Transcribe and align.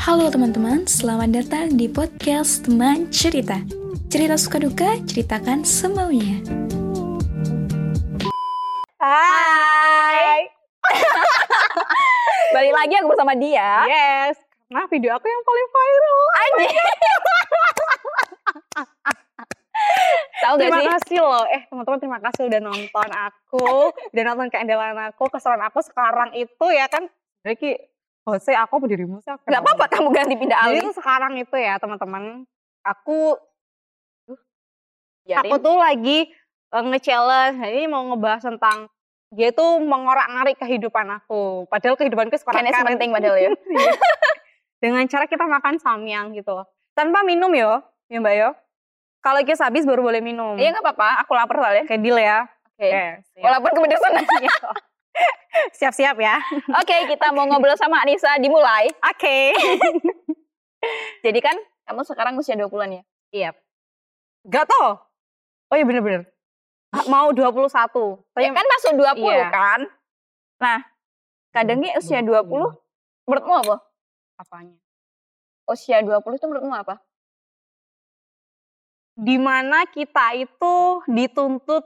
Halo 0.00 0.32
teman-teman, 0.32 0.88
selamat 0.88 1.28
datang 1.28 1.76
di 1.76 1.84
podcast 1.84 2.64
Teman 2.64 3.12
Cerita. 3.12 3.60
Cerita 4.08 4.32
suka 4.40 4.56
duka, 4.56 4.96
ceritakan 5.04 5.60
semaunya. 5.60 6.40
Hai. 8.96 10.48
Balik 12.56 12.72
lagi 12.72 12.96
aku 12.96 13.12
bersama 13.12 13.36
dia. 13.36 13.84
Yes. 13.92 14.40
Karena 14.72 14.88
video 14.88 15.12
aku 15.20 15.28
yang 15.28 15.44
paling 15.44 15.68
viral. 15.68 16.20
Anjing. 16.32 16.76
Tahu 20.40 20.54
gak 20.56 20.64
Terima 20.64 20.80
sih? 20.80 20.88
kasih 20.96 21.18
loh. 21.20 21.44
Eh 21.52 21.68
teman-teman 21.68 22.00
terima 22.00 22.18
kasih 22.24 22.48
udah 22.48 22.60
nonton 22.64 23.10
aku. 23.12 23.92
udah 23.92 24.24
nonton 24.32 24.48
keandalan 24.48 25.12
aku. 25.12 25.28
Keseruan 25.28 25.60
aku 25.60 25.84
sekarang 25.84 26.32
itu 26.32 26.66
ya 26.72 26.88
kan. 26.88 27.04
Jadi 27.44 27.76
Jose 28.30 28.52
aku 28.54 28.74
sih? 28.86 28.96
Aku 29.30 29.42
Gak 29.46 29.60
apa-apa 29.62 29.84
kamu 29.90 30.08
ganti 30.14 30.34
pindah 30.38 30.58
Jadi 30.66 30.78
alih. 30.78 30.82
tuh 30.90 30.96
sekarang 30.96 31.32
itu 31.38 31.56
ya 31.58 31.74
teman-teman. 31.78 32.46
Aku 32.86 33.36
Biarin. 35.26 35.50
aku 35.50 35.54
tuh 35.60 35.76
lagi 35.76 36.18
eh, 36.70 36.84
nge-challenge. 36.84 37.56
Nah, 37.60 37.68
Ini 37.68 37.86
mau 37.90 38.02
ngebahas 38.10 38.42
tentang 38.46 38.88
dia 39.30 39.54
tuh 39.54 39.78
mengorak-ngarik 39.78 40.58
kehidupan 40.58 41.06
aku. 41.22 41.66
Padahal 41.70 41.94
kehidupanku 41.94 42.34
sekarang 42.34 42.66
sih 42.66 42.86
penting 42.86 43.14
padahal 43.14 43.38
ya. 43.38 43.50
dengan 44.82 45.04
cara 45.06 45.28
kita 45.28 45.44
makan 45.46 45.78
samyang 45.78 46.34
gitu 46.34 46.50
loh. 46.56 46.66
Tanpa 46.96 47.22
minum 47.22 47.52
yo, 47.54 47.78
ya 48.10 48.18
Mbak 48.18 48.34
yo. 48.34 48.50
Kalau 49.20 49.44
kios 49.44 49.60
habis 49.60 49.84
baru 49.84 50.00
boleh 50.00 50.24
minum. 50.24 50.56
Iya 50.56 50.72
gak 50.72 50.82
apa-apa, 50.82 51.22
aku 51.22 51.36
lapar 51.36 51.60
soalnya. 51.60 51.84
Oke 51.84 52.00
deal 52.00 52.16
ya. 52.16 52.48
Oke. 52.74 52.88
Oke, 52.88 53.04
siap. 53.36 53.42
Walaupun 53.44 53.70
kepedesan. 53.76 54.12
siap-siap 55.78 56.16
ya. 56.18 56.38
Oke, 56.80 56.96
kita 57.10 57.34
mau 57.34 57.46
ngobrol 57.46 57.76
sama 57.76 58.02
Anissa 58.02 58.36
dimulai. 58.38 58.88
Oke. 59.06 59.54
Jadi 61.24 61.38
kan 61.42 61.56
kamu 61.86 62.02
sekarang 62.06 62.34
usia 62.38 62.56
20-an 62.56 63.00
ya? 63.00 63.02
Iya. 63.30 63.50
Gak 64.48 64.66
tau. 64.70 65.02
Oh 65.70 65.76
iya 65.76 65.84
bener-bener. 65.84 66.26
Ah, 66.90 67.06
Mau 67.06 67.30
21. 67.30 67.70
Tapi 68.34 68.42
Ya 68.42 68.50
kan 68.50 68.66
masuk 68.66 68.92
20 68.98 69.22
Iya. 69.22 69.48
kan? 69.52 69.80
Nah, 70.60 70.78
kadangnya 71.54 71.94
usia 71.98 72.20
20 72.20 72.74
menurutmu 73.26 73.54
apa? 73.62 73.76
apanya? 74.40 74.74
Usia 75.68 76.00
20 76.02 76.40
itu 76.40 76.46
menurutmu 76.48 76.74
apa? 76.74 76.98
Di 79.20 79.36
mana 79.36 79.84
kita 79.84 80.32
itu 80.32 81.04
dituntut 81.04 81.84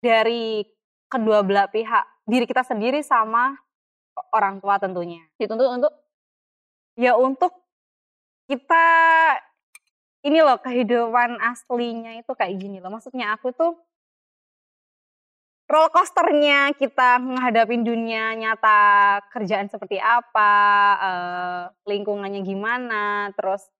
dari 0.00 0.64
kedua 1.12 1.44
belah 1.44 1.68
pihak. 1.68 2.11
Diri 2.28 2.44
kita 2.46 2.62
sendiri 2.62 3.02
sama 3.02 3.56
orang 4.32 4.62
tua 4.62 4.78
tentunya. 4.78 5.22
Dituntut 5.36 5.68
untuk 5.68 5.92
ya 6.96 7.16
untuk 7.16 7.52
kita 8.46 8.86
ini 10.22 10.38
loh 10.38 10.58
kehidupan 10.62 11.40
aslinya 11.42 12.18
itu 12.20 12.32
kayak 12.34 12.58
gini 12.58 12.78
loh. 12.78 12.94
Maksudnya 12.94 13.34
aku 13.34 13.50
tuh 13.50 13.74
roller 15.72 15.88
coasternya 15.88 16.76
kita 16.76 17.16
menghadapi 17.16 17.80
dunia 17.80 18.36
nyata 18.36 18.80
kerjaan 19.32 19.72
seperti 19.72 19.96
apa, 19.96 20.54
eh, 21.00 21.62
lingkungannya 21.88 22.44
gimana, 22.44 23.32
terus 23.32 23.72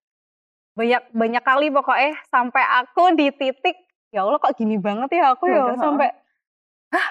banyak 0.72 1.04
banyak 1.12 1.44
kali 1.44 1.68
pokoknya 1.68 2.16
sampai 2.32 2.64
aku 2.80 3.12
di 3.12 3.28
titik 3.28 3.76
ya 4.08 4.24
Allah 4.24 4.40
kok 4.40 4.56
gini 4.56 4.80
banget 4.80 5.20
ya 5.20 5.36
aku 5.36 5.44
ya 5.52 5.68
Waduh, 5.68 5.76
sampai 5.76 6.08
hah 6.96 7.08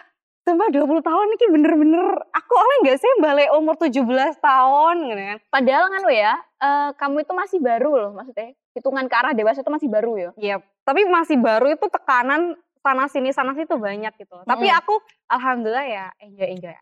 sampai 0.52 0.67
20 0.69 0.99
tahun 0.99 1.25
ini 1.31 1.45
bener-bener 1.49 2.05
aku 2.30 2.52
oleh 2.53 2.75
nggak 2.83 2.97
sih 2.99 3.09
balik 3.17 3.47
umur 3.55 3.73
17 3.75 4.03
tahun 4.38 4.95
gitu 5.08 5.21
kan 5.23 5.38
Padahal 5.47 5.83
kan 5.88 5.99
lo 6.03 6.11
ya, 6.11 6.33
eh, 6.59 6.89
kamu 6.93 7.16
itu 7.21 7.31
masih 7.31 7.58
baru 7.58 7.89
loh 7.95 8.09
maksudnya. 8.13 8.52
Hitungan 8.71 9.03
ke 9.08 9.13
arah 9.16 9.31
dewasa 9.31 9.59
itu 9.59 9.67
masih 9.67 9.88
baru 9.88 10.11
ya. 10.16 10.30
Iya, 10.35 10.55
tapi 10.83 11.05
masih 11.05 11.35
baru 11.35 11.69
itu 11.69 11.85
tekanan 11.88 12.55
sana 12.80 13.05
sini 13.05 13.30
sana 13.30 13.52
situ 13.52 13.76
banyak 13.76 14.09
gitu. 14.15 14.33
loh. 14.33 14.43
Tapi 14.43 14.65
Mm. 14.65 14.76
aku 14.76 14.93
alhamdulillah 15.27 15.86
ya 15.86 16.05
enjoy 16.20 16.48
enjoy. 16.49 16.73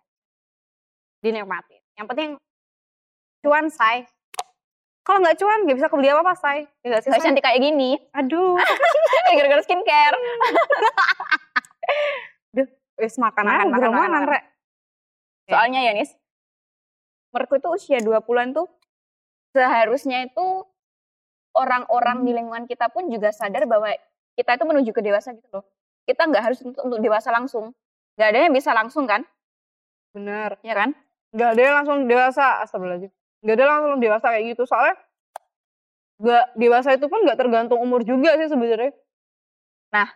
Dinikmatin. 1.19 1.81
Yang 1.94 2.07
penting 2.07 2.29
cuan 3.39 3.65
say. 3.69 4.05
Kalau 5.01 5.19
nggak 5.19 5.35
cuan 5.35 5.65
nggak 5.65 5.75
bisa 5.75 5.88
kebeli 5.88 6.07
apa 6.07 6.21
apa 6.21 6.33
say. 6.33 6.57
Nggak 6.81 7.01
sih, 7.01 7.09
Gak 7.09 7.19
cantik 7.19 7.41
kayak 7.41 7.59
gini. 7.59 7.97
Aduh, 8.13 8.55
Gara-gara 9.35 9.61
skincare. 9.61 10.15
wis 12.99 13.15
makan 13.15 13.47
Makan, 13.47 13.57
makan 13.57 13.69
makan 13.71 13.89
makan, 13.89 14.09
makan, 14.11 14.27
makan. 14.27 14.43
Soalnya 15.49 15.79
ya 15.81 15.91
Nis, 15.97 16.13
menurutku 17.33 17.57
itu 17.57 17.69
usia 17.73 17.97
20-an 18.03 18.53
tuh 18.53 18.67
seharusnya 19.49 20.29
itu 20.29 20.45
orang-orang 21.57 22.21
di 22.21 22.31
lingkungan 22.38 22.69
kita 22.69 22.93
pun 22.93 23.09
juga 23.09 23.33
sadar 23.33 23.65
bahwa 23.65 23.89
kita 24.38 24.55
itu 24.55 24.65
menuju 24.69 24.91
ke 24.93 25.01
dewasa 25.01 25.33
gitu 25.33 25.49
loh. 25.49 25.65
Kita 26.05 26.29
nggak 26.29 26.43
harus 26.43 26.59
untuk, 26.61 26.81
untuk 26.85 26.99
dewasa 27.01 27.33
langsung. 27.33 27.73
Nggak 28.13 28.27
ada 28.29 28.39
yang 28.45 28.53
bisa 28.53 28.71
langsung 28.77 29.09
kan, 29.09 29.25
Bener. 30.13 30.59
ya 30.61 30.75
kan? 30.77 30.93
Nggak 31.33 31.49
ada 31.55 31.61
yang 31.61 31.75
langsung 31.81 31.97
dewasa, 32.05 32.45
astagfirullahaladzim. 32.65 33.11
Nggak 33.41 33.53
ada 33.55 33.61
yang 33.61 33.73
langsung 33.73 33.93
dewasa 34.01 34.25
kayak 34.29 34.45
gitu. 34.53 34.63
Soalnya 34.69 34.95
nggak 36.19 36.45
dewasa 36.59 36.89
itu 36.99 37.05
pun 37.07 37.19
nggak 37.23 37.39
tergantung 37.39 37.79
umur 37.79 38.03
juga 38.03 38.35
sih 38.38 38.49
sebenarnya. 38.51 38.91
Nah. 39.95 40.09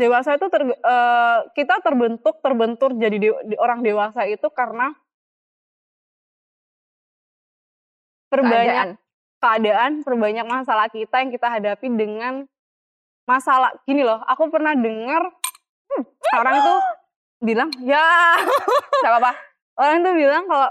Dewasa 0.00 0.40
itu 0.40 0.46
ter- 0.48 0.72
eh, 0.72 1.38
kita 1.52 1.84
terbentuk 1.84 2.40
terbentur 2.40 2.96
jadi 2.96 3.16
de- 3.20 3.42
de- 3.52 3.60
orang 3.60 3.84
dewasa 3.84 4.24
itu 4.24 4.48
karena 4.48 4.96
perbanyak 8.32 8.74
Keadaan. 8.74 8.90
keadaan, 9.40 9.92
perbanyak 10.06 10.46
masalah 10.46 10.86
kita 10.88 11.20
yang 11.20 11.30
kita 11.34 11.48
hadapi 11.50 11.86
dengan 11.92 12.46
masalah 13.26 13.74
gini 13.84 14.00
loh. 14.00 14.22
Aku 14.26 14.48
pernah 14.48 14.72
dengar 14.72 15.28
hmm, 15.90 16.04
orang 16.38 16.56
tuh 16.62 16.78
bilang 17.40 17.70
ya 17.82 18.36
Gak 19.00 19.10
apa-apa. 19.10 19.32
orang 19.80 19.98
tuh 20.04 20.14
bilang 20.14 20.44
kalau 20.46 20.70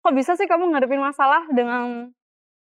kok 0.00 0.14
bisa 0.16 0.32
sih 0.38 0.48
kamu 0.48 0.70
ngadepin 0.72 1.02
masalah 1.02 1.44
dengan 1.50 2.10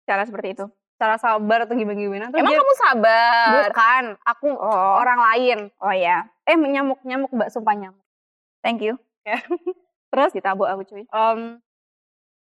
Cara 0.03 0.27
seperti 0.27 0.59
itu. 0.59 0.65
Cara 1.03 1.15
sabar 1.17 1.59
atau 1.61 1.75
gimana 1.75 1.93
gimana 1.93 2.25
tuh 2.27 2.39
Emang 2.39 2.49
dia- 2.49 2.59
kamu 2.59 2.73
sabar? 2.79 3.47
bukan 3.67 4.03
aku 4.23 4.47
Oh, 4.53 4.91
orang 4.97 5.19
lain 5.21 5.57
oh 5.77 5.91
ya. 5.91 6.23
eh 6.41 6.55
nyamuk 6.55 7.03
nyamuk 7.03 7.27
mbak 7.29 7.49
sumpah 7.49 7.75
nyamuk 7.75 7.99
Thank 8.61 8.79
you. 8.79 8.95
terus 10.07 10.31
Ditabuk 10.31 10.63
aku 10.63 10.85
cuy. 10.85 11.03
Em, 11.03 11.59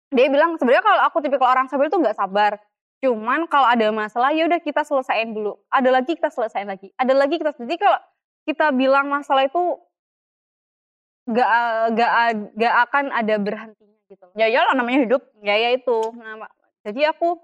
dia 0.09 0.27
bilang 0.27 0.57
sebenarnya 0.57 0.83
kalau 0.83 1.03
aku 1.05 1.21
tipikal 1.21 1.47
orang 1.47 1.67
sabar 1.67 1.87
itu 1.87 1.95
nggak 1.97 2.17
sabar 2.17 2.59
cuman 2.99 3.47
kalau 3.47 3.63
ada 3.65 3.87
masalah 3.89 4.33
ya 4.33 4.43
udah 4.45 4.59
kita 4.59 4.83
selesaiin 4.83 5.31
dulu 5.31 5.55
ada 5.69 5.87
lagi 5.89 6.13
kita 6.13 6.29
selesaiin 6.29 6.67
lagi 6.67 6.91
ada 6.93 7.13
lagi 7.13 7.37
kita 7.37 7.55
jadi 7.57 7.77
kalau 7.77 8.01
kita 8.43 8.67
bilang 8.73 9.07
masalah 9.07 9.45
itu 9.45 9.79
nggak 11.25 11.49
nggak 11.93 12.11
nggak 12.57 12.75
akan 12.89 13.05
ada 13.13 13.35
berhentinya 13.37 13.99
gitu 14.09 14.25
loh. 14.25 14.35
Ya 14.35 14.49
iyalah 14.49 14.73
namanya 14.73 15.05
hidup. 15.05 15.23
ya 15.39 15.55
ya 15.55 15.71
itu 15.71 15.99
Nah, 16.11 16.49
jadi 16.83 17.13
aku 17.13 17.37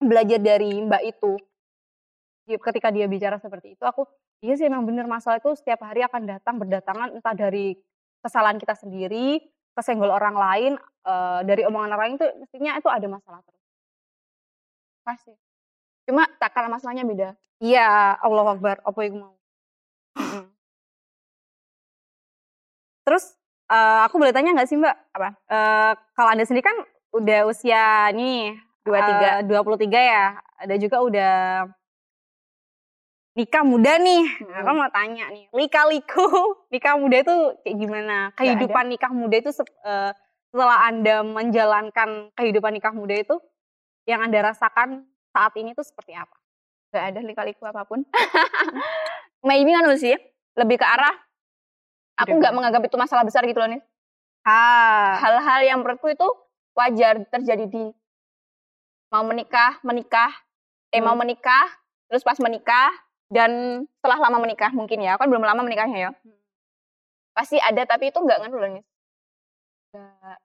belajar 0.00 0.40
dari 0.40 0.80
mbak 0.80 1.02
itu 1.04 1.36
ketika 2.50 2.90
dia 2.90 3.06
bicara 3.06 3.38
seperti 3.38 3.78
itu 3.78 3.84
aku 3.86 4.08
iya 4.42 4.56
sih 4.58 4.66
emang 4.66 4.82
bener 4.88 5.06
masalah 5.06 5.38
itu 5.38 5.54
setiap 5.54 5.84
hari 5.86 6.02
akan 6.02 6.26
datang 6.26 6.58
berdatangan 6.58 7.14
entah 7.14 7.36
dari 7.36 7.76
kesalahan 8.24 8.58
kita 8.58 8.74
sendiri 8.74 9.38
kesenggol 9.76 10.10
orang 10.10 10.34
lain 10.34 10.72
eh, 11.06 11.40
dari 11.46 11.62
omongan 11.68 11.94
orang 11.94 12.00
lain 12.00 12.14
itu 12.18 12.26
mestinya 12.42 12.74
itu 12.80 12.88
ada 12.90 13.06
masalah 13.06 13.40
terus 13.44 13.60
Pasti. 15.00 15.32
Cuma 16.04 16.28
takaran 16.36 16.70
masalahnya 16.70 17.08
beda. 17.08 17.28
iya 17.60 18.16
Allah 18.20 18.46
Akbar 18.52 18.80
apa 18.84 19.00
yang 19.04 19.20
mau 19.20 19.34
terus 23.06 23.36
eh, 23.70 24.00
aku 24.08 24.16
boleh 24.16 24.32
tanya 24.34 24.56
nggak 24.56 24.68
sih 24.68 24.80
mbak 24.80 24.96
Apa? 25.12 25.28
Eh, 25.48 25.92
kalau 26.16 26.28
anda 26.32 26.44
sendiri 26.44 26.64
kan 26.66 26.76
udah 27.14 27.46
usia 27.50 28.10
nih 28.14 28.69
Dua 28.90 29.00
tiga. 29.06 29.28
eh, 29.38 29.42
23 29.46 30.00
ya. 30.02 30.24
Ada 30.58 30.74
juga 30.76 30.96
udah 31.00 31.34
nikah 33.38 33.62
muda 33.62 33.96
nih. 33.96 34.24
Nah, 34.42 34.60
Hmm. 34.60 34.66
Aku 34.66 34.70
mau 34.76 34.90
tanya 34.90 35.26
nih, 35.30 35.44
lika-liku 35.54 36.26
nikah 36.74 36.98
muda 36.98 37.16
itu 37.22 37.36
kayak 37.62 37.76
gimana? 37.78 38.16
Kehidupan 38.34 38.84
nikah 38.90 39.12
muda 39.14 39.36
itu 39.38 39.50
eh, 39.86 40.12
setelah 40.50 40.78
Anda 40.90 41.22
menjalankan 41.22 42.34
kehidupan 42.34 42.74
nikah 42.74 42.90
muda 42.90 43.14
itu 43.16 43.38
yang 44.04 44.20
Anda 44.26 44.50
rasakan 44.50 45.06
saat 45.30 45.54
ini 45.54 45.72
tuh 45.72 45.86
seperti 45.86 46.18
apa? 46.18 46.34
Gak 46.90 47.14
ada 47.14 47.20
lika-liku 47.22 47.70
apa 47.70 47.86
pun. 47.86 48.02
Maybe 49.46 49.72
kan 49.72 49.86
sih, 49.94 50.18
lebih 50.58 50.76
ke 50.76 50.84
arah 50.84 51.14
aku 52.20 52.36
nggak 52.36 52.52
menganggap 52.52 52.82
itu 52.84 52.96
masalah 53.00 53.24
besar 53.24 53.46
gitu 53.48 53.56
loh 53.56 53.70
nih. 53.70 53.80
Ah, 54.44 55.16
Hal-hal 55.16 55.64
yang 55.64 55.78
menurutku 55.80 56.12
itu 56.12 56.26
wajar 56.76 57.24
terjadi 57.32 57.64
di 57.64 57.88
mau 59.10 59.22
menikah, 59.26 59.82
menikah, 59.82 60.30
eh 60.94 61.02
mau 61.02 61.14
Hmm. 61.14 61.22
menikah, 61.26 61.66
terus 62.06 62.22
pas 62.22 62.38
menikah 62.38 62.90
dan 63.30 63.84
setelah 63.98 64.30
lama 64.30 64.38
menikah 64.42 64.70
mungkin 64.70 65.02
ya, 65.02 65.18
kan 65.18 65.26
belum 65.26 65.42
lama 65.42 65.62
menikahnya 65.62 65.98
ya. 65.98 66.10
Pasti 67.34 67.58
ada 67.58 67.82
tapi 67.86 68.10
itu 68.10 68.18
nggak 68.18 68.38
nganu 68.42 68.56
loh. 68.58 68.68
Nggak 69.94 70.38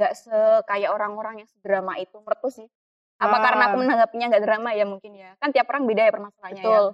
nggak 0.00 0.12
se 0.16 0.36
kayak 0.64 0.90
orang-orang 0.96 1.44
yang 1.44 1.48
sedrama 1.48 1.96
itu 2.00 2.16
menurutku 2.20 2.48
sih. 2.48 2.68
Apa 3.20 3.36
Ah. 3.36 3.42
karena 3.44 3.62
aku 3.68 3.76
menanggapinya 3.84 4.26
nggak 4.32 4.44
drama 4.48 4.70
ya 4.72 4.84
mungkin 4.88 5.12
ya. 5.12 5.36
Kan 5.36 5.52
tiap 5.52 5.68
orang 5.68 5.84
beda 5.84 6.08
ya 6.08 6.12
permasalahannya 6.12 6.56
ya. 6.56 6.64
Betul. 6.64 6.86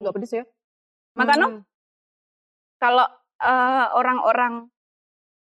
Nggak 0.00 0.12
pedes 0.16 0.32
ya. 0.32 0.44
Makanya 1.16 1.46
Hmm. 1.52 1.62
kalau 2.80 3.06
eh, 3.36 3.86
orang-orang 3.92 4.72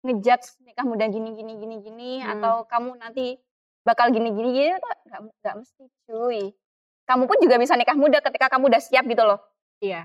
ngejudge 0.05 0.61
nikah 0.61 0.85
muda 0.85 1.09
gini 1.09 1.33
gini 1.33 1.57
gini 1.57 1.77
gini 1.81 2.11
Hmm. 2.21 2.37
atau 2.37 2.69
kamu 2.69 3.01
nanti 3.01 3.41
bakal 3.89 4.13
gini 4.13 4.29
gini 4.37 4.77
tuh 4.77 4.91
nggak 5.09 5.21
nggak 5.41 5.55
mesti 5.57 5.83
cuy. 6.05 6.53
Kamu 7.09 7.25
pun 7.25 7.39
juga 7.41 7.57
bisa 7.57 7.73
nikah 7.73 7.97
muda 7.97 8.21
ketika 8.21 8.53
kamu 8.53 8.69
udah 8.69 8.83
siap 8.85 9.09
gitu 9.09 9.25
loh. 9.25 9.41
Iya. 9.81 10.05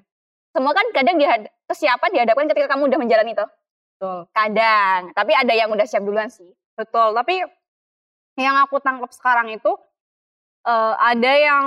Semua 0.56 0.72
kan 0.72 0.88
kadang 0.96 1.20
dihad 1.20 1.52
kesiapan 1.68 2.10
dihadapkan 2.16 2.48
ketika 2.48 2.72
kamu 2.72 2.88
udah 2.88 3.00
menjalani 3.02 3.36
itu. 3.36 3.46
Betul. 4.00 4.18
Kadang, 4.32 5.12
tapi 5.12 5.32
ada 5.36 5.54
yang 5.54 5.68
udah 5.68 5.84
siap 5.84 6.04
duluan 6.08 6.32
sih. 6.32 6.48
Betul, 6.80 7.12
tapi 7.12 7.44
yang 8.40 8.56
aku 8.64 8.80
tangkap 8.80 9.12
sekarang 9.12 9.52
itu 9.52 9.72
eh, 10.64 10.96
ada 10.96 11.32
yang 11.36 11.66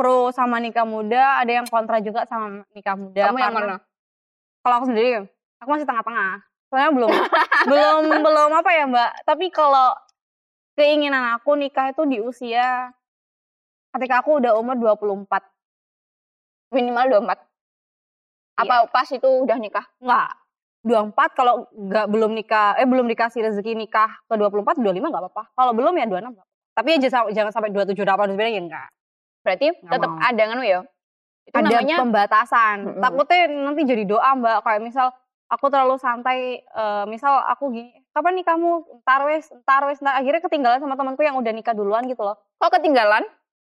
pro 0.00 0.32
sama 0.32 0.56
nikah 0.56 0.88
muda, 0.88 1.44
ada 1.44 1.60
yang 1.60 1.66
kontra 1.68 2.00
juga 2.00 2.24
sama 2.24 2.64
nikah 2.72 2.96
muda. 2.96 3.28
Kamu 3.28 3.36
yang 3.36 3.52
mana? 3.52 3.76
Kalau 4.64 4.74
aku 4.80 4.86
sendiri, 4.88 5.28
aku 5.60 5.68
masih 5.68 5.84
tengah-tengah. 5.84 6.40
Soalnya 6.72 6.90
belum, 6.94 7.10
belum, 7.68 8.02
belum 8.24 8.50
apa 8.54 8.70
ya 8.72 8.84
mbak. 8.88 9.10
Tapi 9.26 9.50
kalau 9.52 9.92
keinginan 10.80 11.36
aku 11.36 11.60
nikah 11.60 11.92
itu 11.92 12.08
di 12.08 12.24
usia 12.24 12.88
ketika 13.92 14.24
aku 14.24 14.40
udah 14.40 14.56
umur 14.56 14.80
24. 14.80 15.44
Minimal 16.72 17.20
24. 17.20 17.36
Apa 18.56 18.74
Iya. 18.80 18.88
pas 18.88 19.08
itu 19.12 19.28
udah 19.28 19.58
nikah? 19.60 19.84
Enggak. 20.00 20.40
24 20.80 21.36
kalau 21.36 21.68
nggak 21.76 22.06
belum 22.08 22.32
nikah, 22.32 22.72
eh 22.80 22.88
belum 22.88 23.04
dikasih 23.12 23.44
rezeki 23.44 23.76
nikah 23.76 24.08
ke 24.24 24.34
24, 24.40 24.80
25 24.80 25.12
nggak 25.12 25.22
apa-apa. 25.28 25.52
Kalau 25.52 25.72
belum 25.76 25.92
ya 26.00 26.08
26 26.08 26.32
nggak 26.32 26.40
apa-apa. 26.40 26.48
Tapi 26.72 26.88
ya 26.88 26.98
jangan, 27.04 27.22
jangan 27.36 27.52
sampai 27.52 27.70
27, 27.76 28.00
28, 28.00 28.32
29 28.32 28.56
ya 28.56 28.62
enggak. 28.64 28.88
Berarti 29.44 29.66
tetap 29.76 30.10
ada 30.16 30.42
kan 30.48 30.56
ya? 30.64 30.80
Itu 31.44 31.56
ada 31.56 31.68
namanya 31.68 31.96
pembatasan. 32.00 32.76
Mm-mm. 32.86 33.02
Takutnya 33.04 33.40
nanti 33.52 33.82
jadi 33.84 34.04
doa 34.08 34.30
mbak. 34.40 34.64
Kayak 34.64 34.80
misal 34.80 35.06
aku 35.52 35.66
terlalu 35.68 35.96
santai, 36.00 36.64
eh, 36.64 37.04
misal 37.10 37.44
aku 37.44 37.74
gini, 37.76 37.99
kapan 38.10 38.32
nih 38.42 38.46
kamu 38.46 38.68
ntar 39.02 39.22
wes, 39.24 39.46
ntar 39.62 39.82
wes, 39.86 39.98
ntar 40.02 40.18
akhirnya 40.18 40.42
ketinggalan 40.42 40.82
sama 40.82 40.98
temanku 40.98 41.22
yang 41.22 41.38
udah 41.38 41.52
nikah 41.54 41.74
duluan 41.74 42.04
gitu 42.10 42.22
loh. 42.22 42.36
kok 42.58 42.74
ketinggalan? 42.74 43.22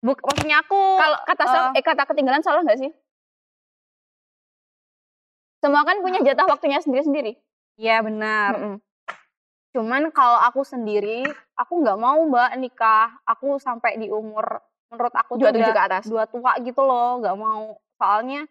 Buk, 0.04 0.20
maksudnya 0.20 0.60
aku 0.60 0.76
Kalau 0.76 1.18
kata 1.24 1.44
sal- 1.48 1.72
eh, 1.72 1.80
kata 1.80 2.02
ketinggalan 2.04 2.42
salah 2.44 2.60
nggak 2.60 2.76
sih? 2.76 2.90
Semua 5.62 5.80
kan 5.86 6.02
punya 6.04 6.20
jatah 6.26 6.44
waktunya 6.44 6.82
sendiri-sendiri. 6.82 7.38
ya 7.74 8.04
benar. 8.04 8.54
Mm-mm. 8.54 8.74
Cuman 9.74 10.14
kalau 10.14 10.38
aku 10.38 10.62
sendiri, 10.62 11.26
aku 11.58 11.82
nggak 11.82 11.98
mau 11.98 12.20
mbak 12.22 12.54
nikah. 12.60 13.10
Aku 13.26 13.58
sampai 13.58 13.98
di 13.98 14.06
umur 14.06 14.62
menurut 14.92 15.10
aku 15.10 15.34
27 15.34 15.50
udah 15.58 15.74
ke 15.74 15.82
atas. 15.82 16.04
dua 16.06 16.24
tua 16.30 16.54
gitu 16.62 16.78
loh, 16.86 17.18
nggak 17.18 17.34
mau. 17.34 17.74
Soalnya 17.98 18.46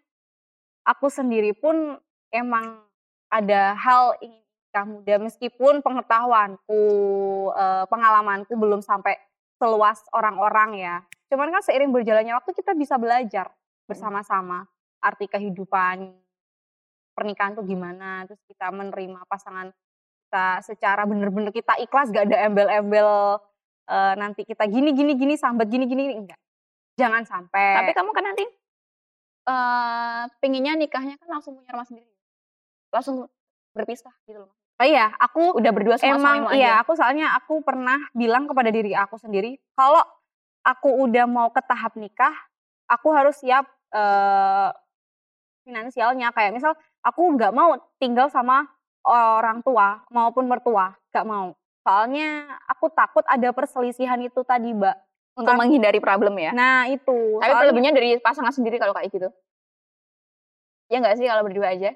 aku 0.84 1.08
sendiri 1.08 1.56
pun 1.56 1.96
emang 2.28 2.84
ada 3.32 3.72
hal 3.72 4.20
ingin 4.20 4.43
nikah 4.74 4.90
muda 4.90 5.22
meskipun 5.22 5.86
pengetahuanku, 5.86 6.82
eh, 7.54 7.86
pengalamanku 7.86 8.58
belum 8.58 8.82
sampai 8.82 9.14
seluas 9.54 10.02
orang-orang 10.10 10.82
ya. 10.82 10.96
Cuman 11.30 11.54
kan 11.54 11.62
seiring 11.62 11.94
berjalannya 11.94 12.34
waktu 12.34 12.50
kita 12.58 12.74
bisa 12.74 12.98
belajar 12.98 13.54
bersama-sama 13.86 14.66
arti 14.98 15.30
kehidupan 15.30 16.10
pernikahan 17.14 17.54
tuh 17.54 17.62
gimana, 17.62 18.26
terus 18.26 18.42
kita 18.50 18.74
menerima 18.74 19.22
pasangan 19.30 19.70
kita 20.26 20.58
secara 20.66 21.06
bener-bener 21.06 21.54
kita 21.54 21.78
ikhlas 21.78 22.10
gak 22.10 22.26
ada 22.34 22.50
embel-embel 22.50 23.38
eh, 23.86 24.14
nanti 24.18 24.42
kita 24.42 24.66
gini 24.66 24.90
gini 24.90 25.14
gini 25.14 25.38
sambat 25.38 25.70
gini 25.70 25.86
gini 25.86 26.18
enggak. 26.18 26.40
Jangan 26.98 27.22
sampai. 27.22 27.78
Tapi 27.78 27.92
kamu 27.94 28.10
kan 28.10 28.26
nanti 28.26 28.42
eh 29.44 30.24
pengennya 30.42 30.74
nikahnya 30.74 31.14
kan 31.14 31.38
langsung 31.38 31.54
punya 31.54 31.70
rumah 31.70 31.86
sendiri. 31.86 32.10
Langsung 32.90 33.30
berpisah 33.70 34.10
gitu 34.26 34.42
loh. 34.42 34.63
Oh 34.74 34.86
iya, 34.86 35.14
aku 35.16 35.54
Udah 35.54 35.70
berdua 35.70 35.94
sama 35.94 36.18
emang 36.18 36.50
suamimu 36.50 36.58
iya 36.58 36.74
aja. 36.74 36.82
aku 36.82 36.92
soalnya 36.94 37.26
aku 37.32 37.62
pernah 37.62 37.94
bilang 38.10 38.44
kepada 38.44 38.68
diri 38.68 38.90
aku 38.90 39.14
sendiri 39.16 39.54
kalau 39.72 40.02
aku 40.60 40.90
udah 41.00 41.24
mau 41.24 41.48
ke 41.48 41.62
tahap 41.62 41.94
nikah 41.94 42.34
aku 42.86 43.14
harus 43.14 43.38
siap 43.38 43.64
eh, 43.90 44.70
finansialnya 45.62 46.34
kayak 46.34 46.52
misal 46.52 46.74
aku 47.00 47.22
nggak 47.32 47.50
mau 47.50 47.72
tinggal 47.96 48.26
sama 48.28 48.66
orang 49.06 49.60
tua 49.60 50.02
maupun 50.10 50.44
mertua 50.44 50.96
nggak 51.08 51.24
mau 51.24 51.54
soalnya 51.80 52.44
aku 52.66 52.88
takut 52.90 53.22
ada 53.24 53.52
perselisihan 53.52 54.18
itu 54.18 54.40
tadi 54.42 54.72
mbak 54.72 54.96
Untuk 55.34 55.54
menghindari 55.54 55.98
problem 55.98 56.34
ya. 56.36 56.50
nah 56.50 56.86
itu 56.86 57.38
Tapi 57.38 57.46
soalnya- 57.46 57.68
lebihnya 57.68 57.92
dari 57.92 58.08
pasangan 58.18 58.50
sendiri 58.50 58.78
kalau 58.78 58.90
kayak 58.90 59.10
gitu. 59.10 59.28
Ya 60.86 61.02
nggak 61.02 61.18
sih 61.18 61.26
kalau 61.26 61.42
berdua 61.42 61.74
aja? 61.74 61.90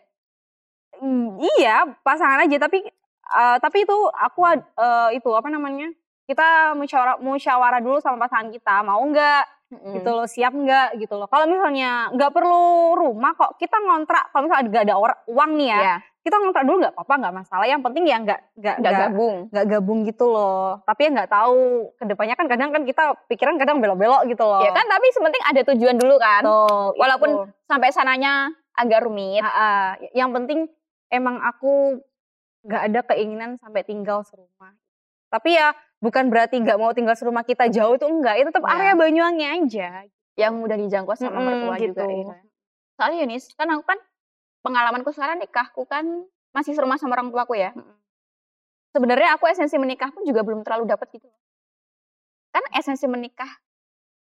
Mm, 0.99 1.39
iya 1.57 1.87
pasangan 2.03 2.43
aja 2.43 2.57
tapi 2.59 2.83
eh, 3.29 3.57
tapi 3.59 3.79
itu 3.83 3.97
aku 4.11 4.41
eh, 4.45 5.09
itu 5.15 5.31
apa 5.31 5.47
namanya 5.47 5.89
kita 6.25 6.75
musyawarah 6.75 7.17
musyawarah 7.19 7.81
dulu 7.81 7.99
sama 7.99 8.27
pasangan 8.27 8.51
kita 8.51 8.83
mau 8.83 9.01
nggak 9.01 9.59
gitu 9.69 10.11
loh 10.11 10.25
siap 10.25 10.51
nggak 10.51 10.97
gitu 10.97 11.13
loh 11.15 11.29
kalau 11.29 11.45
misalnya 11.45 12.09
nggak 12.09 12.33
perlu 12.33 12.97
rumah 12.97 13.37
kok 13.37 13.61
kita 13.61 13.77
ngontrak 13.77 14.33
kalau 14.33 14.49
misalnya 14.49 14.65
nggak 14.67 14.85
ada 14.89 14.97
or- 14.97 15.21
uang 15.29 15.51
nih 15.55 15.69
ya 15.69 15.79
Ya, 15.79 15.95
kita 16.25 16.37
ngontrak 16.41 16.65
dulu 16.65 16.77
nggak 16.81 16.95
apa-apa 16.97 17.15
nggak 17.21 17.35
masalah 17.37 17.67
yang 17.69 17.81
penting 17.81 18.05
ya 18.05 18.17
nggak 18.17 18.41
nggak 18.57 18.77
gabung. 18.81 19.37
nggak 19.49 19.67
gabung 19.69 19.99
gitu 20.05 20.25
loh 20.25 20.81
tapi 20.85 21.01
ya 21.05 21.11
nggak 21.13 21.31
tahu 21.31 21.61
ke 21.95 22.05
depannya 22.05 22.35
kan 22.35 22.47
kadang 22.49 22.71
kan 22.73 22.83
kita 22.85 23.03
pikiran 23.29 23.57
kadang 23.57 23.77
belok-belok 23.79 24.25
gitu 24.25 24.41
loh 24.41 24.65
Ya 24.65 24.73
kan 24.73 24.89
tapi 24.89 25.07
sementing 25.13 25.45
ada 25.45 25.61
tujuan 25.63 25.97
dulu 25.97 26.17
kan. 26.17 26.43
Betul, 26.45 26.85
Walaupun 26.97 27.31
itu. 27.31 27.45
Sampai 27.65 27.89
sananya 27.93 28.49
agak 28.73 29.05
rumit. 29.05 29.41
Ah, 29.41 29.53
ah. 29.53 29.87
yang 30.13 30.33
penting 30.33 30.65
emang 31.09 31.41
aku 31.41 32.01
nggak 32.63 32.83
ada 32.85 33.01
keinginan 33.07 33.57
sampai 33.57 33.83
tinggal 33.83 34.23
serumah. 34.23 34.75
Tapi 35.29 35.55
ya 35.55 35.73
bukan 35.99 36.29
berarti 36.29 36.57
nggak 36.57 36.77
mau 36.77 36.93
tinggal 36.93 37.13
serumah 37.13 37.43
kita 37.43 37.69
jauh 37.69 37.95
itu 37.95 38.05
enggak. 38.05 38.41
Itu 38.41 38.49
tetap 38.49 38.65
Ya. 38.65 38.75
area 38.75 38.95
Banyuwangi 38.95 39.45
aja. 39.45 39.89
yang 40.39 40.55
mudah 40.55 40.79
dijangkau 40.79 41.19
sama 41.19 41.35
Mm-mm, 41.35 41.45
mertua 41.45 41.75
gitu. 41.77 41.99
juga 41.99 42.05
gitu. 42.07 42.31
Soalnya 42.95 43.27
Yunis, 43.27 43.51
kan 43.55 43.67
aku 43.69 43.83
kan 43.83 43.99
pengalamanku 44.63 45.11
sekarang 45.11 45.43
nikahku 45.43 45.83
kan 45.83 46.07
masih 46.55 46.79
serumah 46.79 46.95
sama 46.95 47.15
orang 47.15 47.29
tuaku 47.29 47.59
ya. 47.59 47.75
Sebenarnya 48.89 49.35
aku 49.35 49.45
esensi 49.47 49.77
menikah 49.77 50.09
pun 50.09 50.23
juga 50.23 50.47
belum 50.47 50.63
terlalu 50.63 50.87
dapat 50.87 51.11
gitu. 51.11 51.27
Kan 52.49 52.63
esensi 52.73 53.05
menikah 53.05 53.51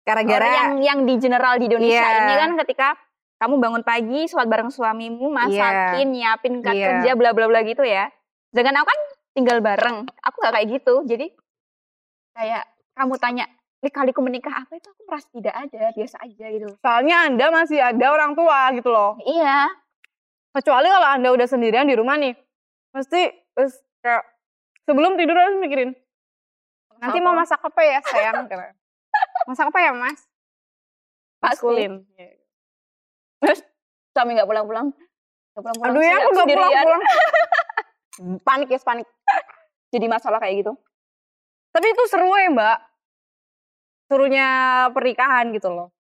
Gara-gara 0.03 0.47
yang 0.47 0.73
yang 0.79 0.99
di 1.03 1.19
general 1.19 1.59
di 1.59 1.67
Indonesia 1.67 1.99
Iya. 1.99 2.23
ini 2.23 2.35
kan 2.39 2.50
ketika 2.62 2.89
kamu 3.37 3.55
bangun 3.61 3.83
pagi, 3.85 4.25
sholat 4.26 4.49
bareng 4.49 4.73
suamimu, 4.73 5.28
masakin, 5.28 6.09
nyiapin 6.12 6.64
kat 6.64 6.73
Iya. 6.73 6.87
kerja, 6.88 7.11
bla 7.16 7.31
bla 7.37 7.47
bla 7.49 7.61
gitu 7.62 7.85
ya. 7.85 8.09
Jangan 8.57 8.81
aku 8.81 8.87
kan 8.88 9.00
tinggal 9.37 9.59
bareng. 9.61 10.09
Aku 10.25 10.37
gak 10.40 10.57
kayak 10.57 10.69
gitu. 10.81 11.05
Jadi 11.05 11.26
kayak 12.33 12.64
kamu 12.97 13.14
tanya, 13.21 13.45
kaliku 13.87 14.25
menikah 14.25 14.64
apa 14.64 14.73
itu 14.76 14.88
aku 14.88 15.02
merasa 15.07 15.28
tidak 15.31 15.55
ada, 15.55 15.95
biasa 15.95 16.16
aja 16.26 16.47
gitu. 16.50 16.66
soalnya 16.83 17.16
Anda 17.28 17.47
masih 17.55 17.78
ada 17.78 18.07
orang 18.11 18.33
tua 18.35 18.73
gitu 18.75 18.88
loh. 18.90 19.14
Iya, 19.23 19.71
Kecuali 20.57 20.88
kalau 20.88 21.09
Anda 21.12 21.28
udah 21.37 21.45
sendirian 21.45 21.85
di 21.85 21.93
rumah 21.93 22.16
nih. 22.16 22.33
Mesti 22.97 23.52
terus 23.52 23.76
kayak 24.00 24.25
sebelum 24.88 25.21
tidur 25.21 25.37
harus 25.37 25.61
mikirin 25.61 25.93
nanti 26.97 27.21
mau 27.21 27.37
masak 27.37 27.61
apa 27.61 27.81
ya 27.85 28.00
sayang 28.00 28.49
Kata. 28.49 28.73
masak 29.49 29.69
apa 29.69 29.78
ya 29.85 29.93
mas. 29.93 30.25
Maskulin. 31.45 32.09
Terus 33.47 33.61
suami 34.11 34.35
nggak 34.35 34.49
pulang-pulang. 34.50 34.91
Nggak 34.91 35.62
pulang-pulang. 35.62 35.93
aduh 35.95 36.03
ya 36.03 36.12
aku 36.12 36.21
aku 36.21 36.26
gak 36.26 36.38
sendirian. 36.43 36.67
pulang-pulang 36.67 37.03
panik 38.49 38.69
ya 38.69 38.79
panik 38.83 39.07
Jadi 39.95 40.07
masalah 40.11 40.38
kayak 40.43 40.67
gitu. 40.67 40.73
tapi 41.71 41.93
itu 41.93 42.03
seru 42.09 42.33
ya 42.33 42.49
mbak 42.49 42.79
serunya 44.09 44.49
pernikahan 44.97 45.53
gitu 45.53 45.69
loh 45.69 45.93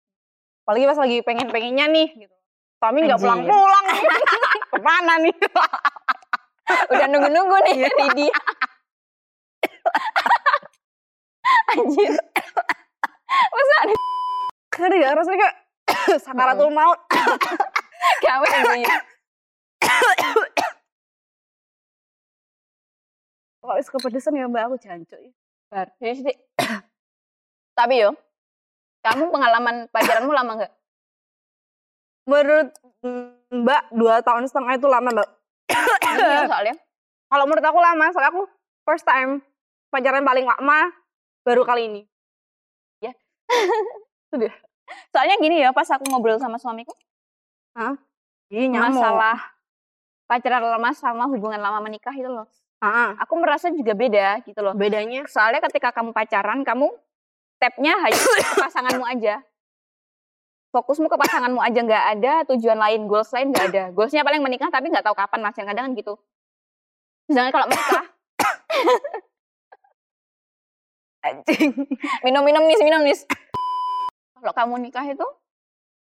apalagi 0.64 0.88
pas 0.88 0.98
lagi 1.04 1.16
pengen-pengennya 1.20 1.86
nih 1.92 2.08
gitu 2.16 2.34
suami 2.80 3.04
nggak 3.04 3.20
pulang-pulang 3.20 3.86
ke 4.72 4.78
mana 4.80 5.20
nih 5.20 5.36
Udah 6.90 7.06
nunggu-nunggu 7.06 7.56
nih 7.62 7.86
Ridi. 7.86 8.26
Anjir. 11.70 12.12
Masa 13.54 13.74
ada 13.86 13.94
Aduh 14.74 14.98
ya 14.98 15.14
rasanya 15.14 15.38
kayak 15.46 15.56
sakaratul 16.24 16.70
maut 16.70 16.98
gawe 18.22 18.46
anjir. 18.46 18.90
kalau 23.62 23.76
is 23.82 23.90
kepedesan 23.90 24.38
ya 24.38 24.46
mbak 24.46 24.70
aku 24.70 24.76
jancuk 24.78 25.18
ya 25.18 25.32
Bar. 25.66 25.90
Sih. 25.98 26.22
Tapi 27.78 27.94
yo, 27.98 28.14
kamu 29.02 29.34
pengalaman 29.34 29.90
pacaranmu 29.90 30.30
lama 30.30 30.62
nggak? 30.62 30.72
menurut 32.26 32.74
mbak 33.54 33.82
dua 33.94 34.18
tahun 34.18 34.50
setengah 34.50 34.82
itu 34.82 34.90
lama 34.90 35.14
mbak 35.14 35.30
Iya 35.70 36.46
soalnya. 36.50 36.74
kalau 37.30 37.44
menurut 37.46 37.62
aku 37.62 37.78
lama 37.78 38.06
soalnya 38.10 38.30
aku 38.34 38.42
first 38.82 39.06
time 39.06 39.42
pacaran 39.90 40.26
paling 40.26 40.42
lama 40.42 40.90
baru 41.46 41.62
kali 41.62 41.86
ini. 41.86 42.02
Soalnya 45.10 45.36
gini 45.40 45.62
ya, 45.62 45.74
pas 45.74 45.88
aku 45.90 46.06
ngobrol 46.08 46.38
sama 46.38 46.60
suamiku, 46.60 46.94
Iya 48.46 48.70
nyamuk. 48.70 48.94
masalah 48.94 49.38
pacaran 50.26 50.62
lama 50.62 50.90
sama 50.94 51.24
hubungan 51.26 51.58
lama 51.58 51.82
menikah 51.82 52.14
itu 52.14 52.30
loh. 52.30 52.46
Ah, 52.78 53.16
Aku 53.24 53.40
merasa 53.40 53.72
juga 53.72 53.96
beda 53.96 54.44
gitu 54.44 54.60
loh. 54.60 54.76
bedanya 54.76 55.24
Soalnya 55.26 55.64
ketika 55.64 55.90
kamu 55.90 56.12
pacaran, 56.12 56.62
kamu 56.62 56.92
stepnya 57.56 57.96
hanya 58.04 58.20
ke 58.20 58.54
pasanganmu 58.68 59.04
aja. 59.06 59.40
Fokusmu 60.70 61.08
ke 61.08 61.16
pasanganmu 61.16 61.60
aja 61.62 61.80
nggak 61.80 62.04
ada, 62.18 62.32
tujuan 62.52 62.76
lain, 62.76 63.08
goals 63.08 63.32
lain 63.32 63.48
nggak 63.48 63.66
ada. 63.72 63.84
Goalsnya 63.96 64.22
paling 64.22 64.44
menikah 64.44 64.68
tapi 64.68 64.92
nggak 64.92 65.08
tahu 65.08 65.16
kapan 65.16 65.40
mas. 65.40 65.56
Kadang 65.56 65.88
kan 65.88 65.92
gitu. 65.96 66.14
Sedangkan 67.26 67.52
kalau 67.56 67.66
menikah, 67.72 68.04
anjing. 71.26 71.72
minum-minum 72.22 72.62
nih, 72.68 72.76
minum 72.84 73.00
nih. 73.02 73.18
Kalau 74.36 74.52
kamu 74.52 74.74
nikah 74.80 75.04
itu 75.04 75.26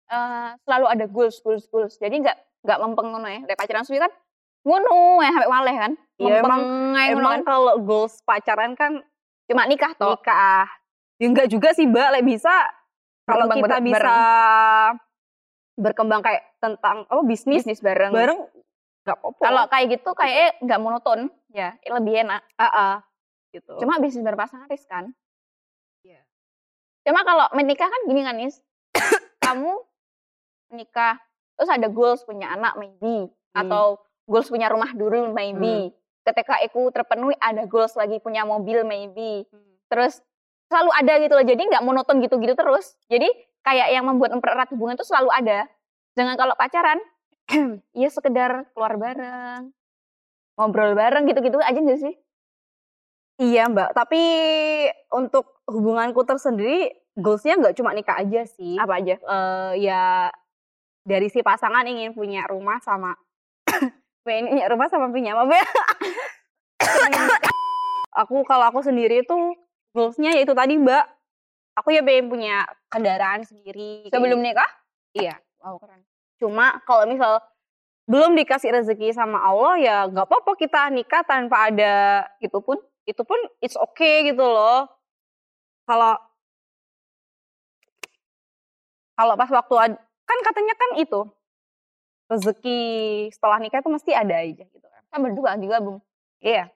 eh, 0.06 0.50
selalu 0.62 0.86
ada 0.86 1.04
goals, 1.06 1.36
goals, 1.38 1.64
goals. 1.66 1.96
Jadi 1.96 2.20
nggak 2.20 2.36
nggak 2.62 2.78
mempeng 2.78 3.08
ngono 3.08 3.26
ya. 3.26 3.40
Kayak 3.44 3.58
pacaran 3.58 3.84
suwi 3.84 3.98
kan 3.98 4.12
ngono 4.62 4.94
ya 5.18 5.30
sampai 5.30 5.48
waleh 5.48 5.76
kan. 5.76 5.92
Iya, 6.18 6.42
emang- 6.42 6.66
Emang 7.10 7.32
kan. 7.34 7.42
kalau 7.46 7.74
goals 7.80 8.20
pacaran 8.22 8.72
kan 8.74 9.00
cuma 9.46 9.64
nikah 9.64 9.92
toh. 9.94 10.12
nikah. 10.14 10.68
Ya 11.18 11.26
enggak 11.26 11.48
juga 11.48 11.72
sih, 11.72 11.84
Mbak. 11.84 12.08
Lek 12.14 12.24
bisa 12.26 12.54
kalau 13.24 13.48
kita 13.50 13.76
ber- 13.76 13.84
bisa 13.84 14.14
berkembang 15.74 16.20
kayak 16.20 16.42
tentang 16.58 17.06
oh 17.08 17.22
bisnis 17.22 17.62
bisnis 17.62 17.80
bareng. 17.80 18.10
bareng 18.10 18.38
nggak 19.04 19.14
apa-apa. 19.14 19.40
Kalau 19.40 19.62
kayak 19.66 19.86
gitu 19.90 20.10
kayaknya 20.12 20.48
nggak 20.60 20.80
monoton, 20.80 21.20
ya 21.48 21.72
lebih 21.80 22.26
enak. 22.26 22.42
Ah, 22.54 22.66
ah, 22.68 22.94
gitu. 23.50 23.78
Cuma 23.78 23.96
bisnis 23.96 24.20
berpasangan 24.20 24.68
riskan. 24.68 25.14
Cuma 27.08 27.24
kalau 27.24 27.48
menikah 27.56 27.88
kan 27.88 28.00
gini 28.04 28.20
kan 28.20 28.36
Nis, 28.36 28.60
kamu 29.48 29.72
menikah 30.68 31.16
terus 31.56 31.72
ada 31.72 31.88
goals 31.88 32.20
punya 32.28 32.52
anak 32.52 32.76
maybe 32.76 33.32
Hmm. 33.56 33.64
atau 33.64 33.84
goals 34.28 34.52
punya 34.52 34.68
rumah 34.68 34.92
dulu 34.92 35.32
maybe. 35.32 35.90
Ketika 36.20 36.60
aku 36.60 36.92
terpenuhi 36.92 37.32
ada 37.40 37.64
goals 37.64 37.96
lagi 37.96 38.20
punya 38.20 38.44
mobil 38.44 38.84
maybe. 38.84 39.48
Terus 39.88 40.20
selalu 40.68 40.90
ada 40.92 41.12
gitu 41.24 41.32
loh. 41.32 41.46
Jadi 41.48 41.62
nggak 41.64 41.80
monoton 41.80 42.20
gitu-gitu 42.20 42.52
terus. 42.52 42.92
Jadi 43.08 43.26
kayak 43.64 43.88
yang 43.88 44.04
membuat 44.04 44.36
mempererat 44.36 44.68
hubungan 44.76 45.00
itu 45.00 45.08
selalu 45.08 45.32
ada. 45.32 45.64
Jangan 46.12 46.36
kalau 46.36 46.54
pacaran, 46.60 47.00
ya 48.04 48.08
sekedar 48.12 48.68
keluar 48.76 49.00
bareng, 49.00 49.72
ngobrol 50.60 50.92
bareng 50.92 51.24
gitu-gitu 51.24 51.56
aja 51.64 51.80
nggak 51.80 52.00
sih? 52.04 52.14
Iya 53.38 53.70
mbak, 53.70 53.94
tapi 53.94 54.18
untuk 55.14 55.62
hubunganku 55.70 56.26
tersendiri 56.26 56.90
goalsnya 57.14 57.54
nggak 57.54 57.76
cuma 57.78 57.94
nikah 57.94 58.18
aja 58.18 58.42
sih. 58.50 58.74
Apa 58.74 58.98
aja? 58.98 59.14
Eh, 59.14 59.72
ya 59.86 60.26
dari 61.06 61.30
si 61.30 61.38
pasangan 61.46 61.86
ingin 61.86 62.18
punya 62.18 62.50
rumah 62.50 62.82
sama 62.82 63.14
punya 64.26 64.66
rumah 64.66 64.90
sama 64.90 65.14
punya 65.14 65.38
apa 65.38 65.54
ya? 65.54 65.68
aku 68.26 68.42
kalau 68.42 68.74
aku 68.74 68.82
sendiri 68.82 69.22
itu 69.22 69.54
goalsnya 69.94 70.34
yaitu 70.34 70.50
tadi 70.58 70.74
mbak, 70.74 71.06
aku 71.78 71.94
ya 71.94 72.02
pengen 72.02 72.26
punya 72.26 72.66
kendaraan 72.90 73.46
sendiri. 73.46 74.10
Sebelum 74.10 74.42
gitu. 74.42 74.46
nikah? 74.50 74.70
Iya. 75.14 75.38
Wow 75.62 75.78
keren. 75.78 76.02
Cuma 76.42 76.82
kalau 76.82 77.06
misal 77.06 77.38
belum 78.10 78.34
dikasih 78.34 78.82
rezeki 78.82 79.14
sama 79.14 79.38
Allah 79.46 79.74
ya 79.78 79.96
nggak 80.10 80.26
apa-apa 80.26 80.58
kita 80.58 80.90
nikah 80.90 81.22
tanpa 81.22 81.70
ada 81.70 82.26
itu 82.42 82.58
pun 82.58 82.82
itu 83.08 83.22
pun 83.24 83.40
it's 83.64 83.74
okay 83.80 84.28
gitu 84.28 84.44
loh. 84.44 84.84
Kalau 85.88 86.20
kalau 89.16 89.34
pas 89.34 89.50
waktu 89.50 89.74
ad- 89.80 90.02
kan 90.28 90.38
katanya 90.44 90.74
kan 90.76 90.90
itu 91.00 91.20
rezeki 92.28 92.80
setelah 93.32 93.56
nikah 93.56 93.80
itu 93.80 93.88
mesti 93.88 94.12
ada 94.12 94.44
aja 94.44 94.64
gitu 94.68 94.86
kan. 94.86 95.02
Kan 95.08 95.18
berdua 95.24 95.56
digabung. 95.56 96.04
Iya. 96.44 96.68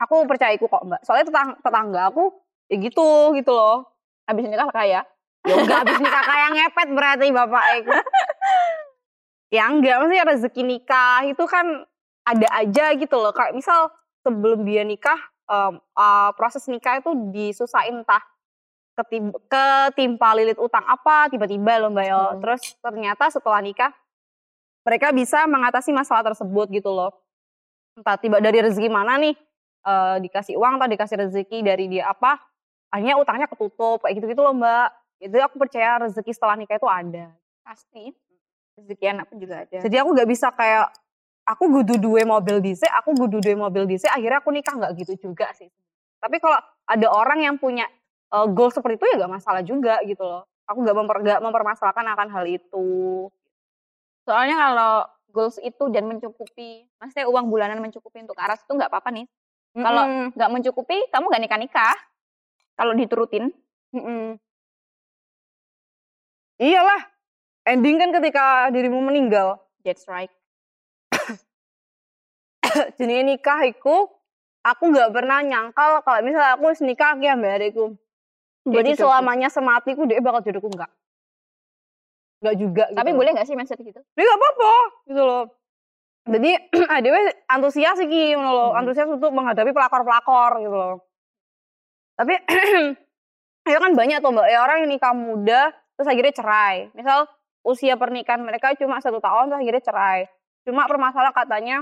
Aku 0.00 0.24
percaya 0.24 0.54
itu 0.54 0.70
kok 0.70 0.86
Mbak. 0.86 1.02
Soalnya 1.04 1.26
tetang- 1.28 1.58
tetangga 1.60 2.08
aku 2.08 2.30
ya 2.70 2.78
gitu 2.78 3.34
gitu 3.34 3.50
loh. 3.52 3.90
Habis 4.24 4.46
nikah 4.46 4.70
kaya. 4.70 5.02
Ya 5.42 5.54
enggak 5.56 5.78
habis 5.84 5.98
nikah 5.98 6.24
kayak 6.24 6.48
ngepet 6.54 6.88
berarti 6.94 7.26
bapak 7.34 7.64
Eko. 7.80 7.96
ya 9.56 9.62
enggak, 9.66 9.96
maksudnya 9.98 10.24
rezeki 10.28 10.62
nikah 10.62 11.26
itu 11.26 11.44
kan 11.50 11.66
ada 12.22 12.48
aja 12.54 12.94
gitu 12.94 13.16
loh. 13.18 13.34
Kayak 13.34 13.58
misal 13.58 13.90
sebelum 14.22 14.68
dia 14.68 14.84
nikah, 14.84 15.18
em, 15.50 15.74
eh, 15.82 16.30
proses 16.38 16.62
nikah 16.70 17.02
itu 17.02 17.10
disusahin 17.34 18.06
entah 18.06 18.22
ketim- 18.94 19.36
ketimpa 19.50 20.30
lilit 20.38 20.58
utang 20.62 20.86
apa 20.86 21.26
tiba-tiba 21.32 21.82
loh 21.82 21.90
mbak 21.90 22.06
yo. 22.06 22.22
Hmm. 22.22 22.38
Terus 22.42 22.62
ternyata 22.78 23.24
setelah 23.32 23.58
nikah 23.58 23.90
mereka 24.86 25.12
bisa 25.12 25.44
mengatasi 25.50 25.90
masalah 25.90 26.24
tersebut 26.32 26.70
gitu 26.70 26.90
loh. 26.94 27.12
Entah 27.98 28.16
tiba 28.16 28.38
dari 28.38 28.62
rezeki 28.62 28.88
mana 28.88 29.18
nih 29.18 29.34
eh, 29.86 30.16
dikasih 30.22 30.54
uang 30.56 30.78
atau 30.78 30.88
dikasih 30.88 31.16
rezeki 31.26 31.58
dari 31.66 31.90
dia 31.90 32.12
apa, 32.12 32.38
akhirnya 32.92 33.16
utangnya 33.18 33.46
ketutup 33.50 34.04
kayak 34.04 34.14
gitu-gitu 34.20 34.40
loh 34.40 34.54
mbak. 34.54 34.94
Itu 35.20 35.36
aku 35.36 35.60
percaya 35.60 36.00
rezeki 36.00 36.32
setelah 36.32 36.56
nikah 36.56 36.80
itu 36.80 36.88
ada. 36.88 37.26
Pasti. 37.60 38.14
Rezeki 38.80 39.04
anak 39.12 39.28
pun 39.28 39.36
juga 39.36 39.68
ada. 39.68 39.78
Jadi 39.84 39.96
aku 40.00 40.16
nggak 40.16 40.28
bisa 40.30 40.48
kayak 40.56 40.88
aku 41.50 41.66
kudu 41.66 41.98
duwe 41.98 42.22
mobil 42.22 42.62
DC, 42.62 42.86
aku 42.86 43.18
kudu 43.18 43.42
duwe 43.42 43.56
mobil 43.58 43.84
DC, 43.90 44.06
akhirnya 44.06 44.38
aku 44.38 44.54
nikah 44.54 44.74
nggak 44.78 44.92
gitu 45.02 45.30
juga 45.30 45.50
sih. 45.58 45.66
Tapi 46.22 46.38
kalau 46.38 46.58
ada 46.86 47.06
orang 47.10 47.42
yang 47.42 47.56
punya 47.58 47.90
uh, 48.30 48.46
goal 48.46 48.70
seperti 48.70 49.02
itu 49.02 49.06
ya 49.10 49.26
nggak 49.26 49.32
masalah 49.40 49.62
juga 49.66 49.98
gitu 50.06 50.22
loh. 50.22 50.46
Aku 50.70 50.86
nggak 50.86 50.94
memper, 50.94 51.16
nggak 51.26 51.40
mempermasalahkan 51.42 52.06
akan 52.14 52.28
hal 52.30 52.44
itu. 52.46 53.26
Soalnya 54.22 54.54
kalau 54.54 54.94
goals 55.34 55.58
itu 55.58 55.90
dan 55.90 56.06
mencukupi, 56.06 56.86
maksudnya 57.02 57.26
uang 57.26 57.50
bulanan 57.50 57.82
mencukupi 57.82 58.22
untuk 58.22 58.38
aras 58.38 58.62
itu 58.62 58.70
nggak 58.70 58.90
apa-apa 58.90 59.10
nih. 59.10 59.26
Kalau 59.74 60.04
Mm-mm. 60.06 60.26
nggak 60.34 60.50
mencukupi, 60.50 60.98
kamu 61.10 61.24
nggak 61.30 61.42
nikah-nikah. 61.46 61.96
Kalau 62.78 62.92
diturutin, 62.94 63.50
Mm-mm. 63.94 64.38
iyalah, 66.58 67.02
ending 67.66 67.98
kan 67.98 68.10
ketika 68.14 68.70
dirimu 68.70 69.02
meninggal. 69.02 69.58
that's 69.80 70.04
right. 70.06 70.30
Jenenge 72.98 73.24
nikah 73.36 73.66
iku 73.66 74.08
aku 74.60 74.82
nggak 74.92 75.10
pernah 75.12 75.40
nyangkal 75.40 76.04
kalau 76.04 76.20
misalnya 76.20 76.56
aku 76.56 76.70
nikah 76.84 77.16
ki 77.16 77.26
ambek 77.26 77.52
adikku. 77.60 77.96
Jadi 78.68 78.90
selamanya 78.96 79.48
sematiku 79.48 80.04
dia 80.04 80.20
bakal 80.20 80.44
jodohku 80.44 80.68
enggak. 80.68 80.92
Enggak 82.44 82.56
juga 82.60 82.84
gitu. 82.92 82.98
Tapi 83.00 83.10
boleh 83.16 83.30
nggak 83.32 83.46
sih 83.48 83.56
mindset 83.56 83.80
gitu? 83.80 84.00
Ya 84.16 84.22
enggak 84.24 84.38
apa-apa 84.38 84.74
gitu 85.08 85.22
loh. 85.24 85.44
Jadi 86.28 86.50
adewe 86.96 87.20
antusias 87.48 87.98
iki 88.04 88.36
ngono 88.36 88.50
loh, 88.52 88.68
Hmm. 88.72 88.84
antusias 88.84 89.08
untuk 89.08 89.32
menghadapi 89.32 89.72
pelakor-pelakor 89.72 90.60
gitu 90.60 90.76
loh. 90.76 90.94
Tapi 92.20 92.36
ya 93.72 93.78
kan 93.80 93.92
banyak 93.96 94.20
tuh 94.20 94.30
Mbak, 94.32 94.46
ya 94.52 94.58
orang 94.60 94.76
yang 94.84 94.90
nikah 94.92 95.14
muda 95.16 95.72
terus 95.96 96.08
akhirnya 96.08 96.34
cerai. 96.36 96.76
Misal 96.92 97.24
usia 97.64 97.96
pernikahan 97.96 98.44
mereka 98.44 98.76
cuma 98.76 99.00
satu 99.00 99.20
tahun 99.20 99.48
terus 99.52 99.60
akhirnya 99.64 99.84
cerai. 99.84 100.20
Cuma 100.68 100.84
permasalahan 100.84 101.32
katanya 101.32 101.76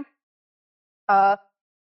eh, 1.08 1.34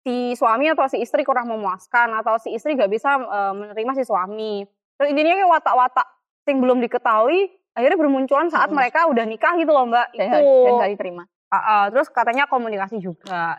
si 0.03 0.36
suami 0.36 0.68
atau 0.68 0.86
si 0.92 1.00
istri 1.00 1.24
kurang 1.24 1.48
memuaskan 1.48 2.12
atau 2.20 2.36
si 2.38 2.51
istri 2.51 2.75
gak 2.75 2.92
bisa 2.92 3.18
eh, 3.18 3.53
menerima 3.56 3.92
si 3.96 4.03
suami. 4.03 4.68
Terus 5.00 5.08
intinya 5.10 5.34
kayak 5.39 5.51
watak-watak 5.60 6.08
yang 6.48 6.60
belum 6.60 6.77
diketahui 6.84 7.63
akhirnya 7.74 7.98
bermunculan 7.98 8.48
saat 8.53 8.70
Mm-mm. 8.70 8.77
mereka 8.77 9.10
udah 9.10 9.25
nikah 9.25 9.53
gitu 9.58 9.72
loh 9.74 9.89
mbak. 9.89 10.13
Dan, 10.13 10.30
Itu. 10.30 10.50
dan 10.65 10.72
nggak 10.77 10.92
diterima. 10.94 11.24
Ah, 11.50 11.58
ah, 11.58 11.84
terus 11.89 12.10
katanya 12.10 12.46
komunikasi 12.50 12.98
juga. 13.01 13.58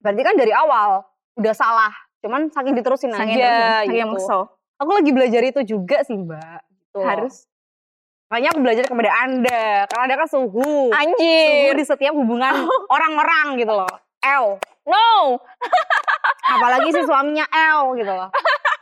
Berarti 0.00 0.22
kan 0.24 0.34
dari 0.36 0.52
awal 0.52 1.04
udah 1.36 1.54
salah. 1.56 1.92
Cuman 2.20 2.48
saking 2.52 2.74
diterusin 2.76 3.12
Saking 3.12 3.40
aja 3.40 3.84
saking 3.84 4.12
gitu. 4.12 4.38
Aku 4.76 4.90
lagi 4.92 5.10
belajar 5.12 5.42
itu 5.44 5.60
juga 5.64 6.04
sih 6.04 6.16
mbak. 6.16 6.60
Gitu. 6.68 7.00
Harus. 7.00 7.48
Makanya 8.28 8.48
aku 8.52 8.60
belajar 8.60 8.84
kepada 8.88 9.10
anda. 9.24 9.64
Karena 9.88 10.02
ada 10.04 10.14
kan 10.20 10.28
suhu. 10.28 10.92
Suhu 10.92 10.92
Anjir. 10.92 11.72
di 11.76 11.84
setiap 11.84 12.12
hubungan 12.12 12.52
orang-orang 12.94 13.56
gitu 13.60 13.72
loh. 13.72 13.94
L. 14.26 14.58
No. 14.86 15.38
Apalagi 16.54 16.88
si 16.90 17.02
suaminya 17.02 17.46
L 17.50 17.94
gitu 17.94 18.10
loh. 18.10 18.30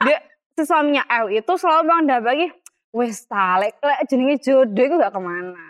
Dia, 0.05 0.19
si 0.53 0.63
suaminya 0.65 1.05
L 1.09 1.33
itu 1.33 1.53
selalu 1.57 1.83
bang 1.85 2.21
bagi 2.21 2.47
wes 2.95 3.27
talek 3.27 3.75
lek 3.83 4.07
jenenge 4.07 4.39
jodoh 4.39 4.85
itu 4.85 4.95
gak 4.97 5.13
ke 5.13 5.21
mana. 5.21 5.65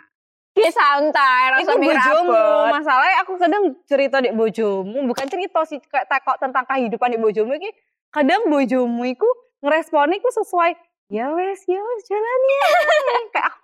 Ki 0.55 0.71
santai, 0.71 1.67
Itu 1.67 1.75
rasa 1.75 1.75
bojomu. 1.75 2.31
mirabot. 2.31 2.71
Masalahnya 2.71 3.17
aku 3.27 3.33
kadang 3.43 3.63
cerita 3.91 4.23
di 4.23 4.31
bojomu, 4.31 5.03
bukan 5.11 5.27
cerita 5.27 5.67
sih 5.67 5.83
kayak 5.83 6.07
tekok 6.07 6.39
tentang 6.39 6.63
kehidupan 6.63 7.11
di 7.11 7.19
bojomu 7.19 7.59
iki. 7.59 7.75
Kadang 8.15 8.47
bojomu 8.47 9.03
iku 9.03 9.27
ngeresponi 9.67 10.23
iku 10.23 10.31
sesuai 10.31 10.79
ya 11.11 11.27
wes, 11.35 11.59
ya 11.67 11.83
wes 11.83 12.01
jalani. 12.07 12.57
kayak 13.35 13.51
aku, 13.51 13.59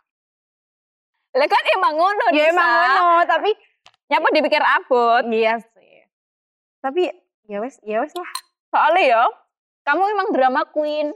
Lah 1.39 1.47
kan 1.47 1.63
emang 1.79 1.95
ngono 1.95 2.25
ya 2.35 2.51
emang 2.51 2.67
ngono, 2.67 3.23
tapi 3.23 3.51
Nyapa 4.11 4.27
dipikir 4.35 4.59
abot. 4.59 5.23
iya 5.31 5.63
sih. 5.63 5.80
Tapi 6.81 7.13
ya 7.47 7.61
wes, 7.61 7.77
ya 7.85 8.01
wes 8.01 8.13
lah. 8.17 8.31
Soalnya 8.73 9.05
ya, 9.05 9.23
kamu 9.85 10.03
emang 10.17 10.29
drama 10.33 10.63
queen. 10.69 11.13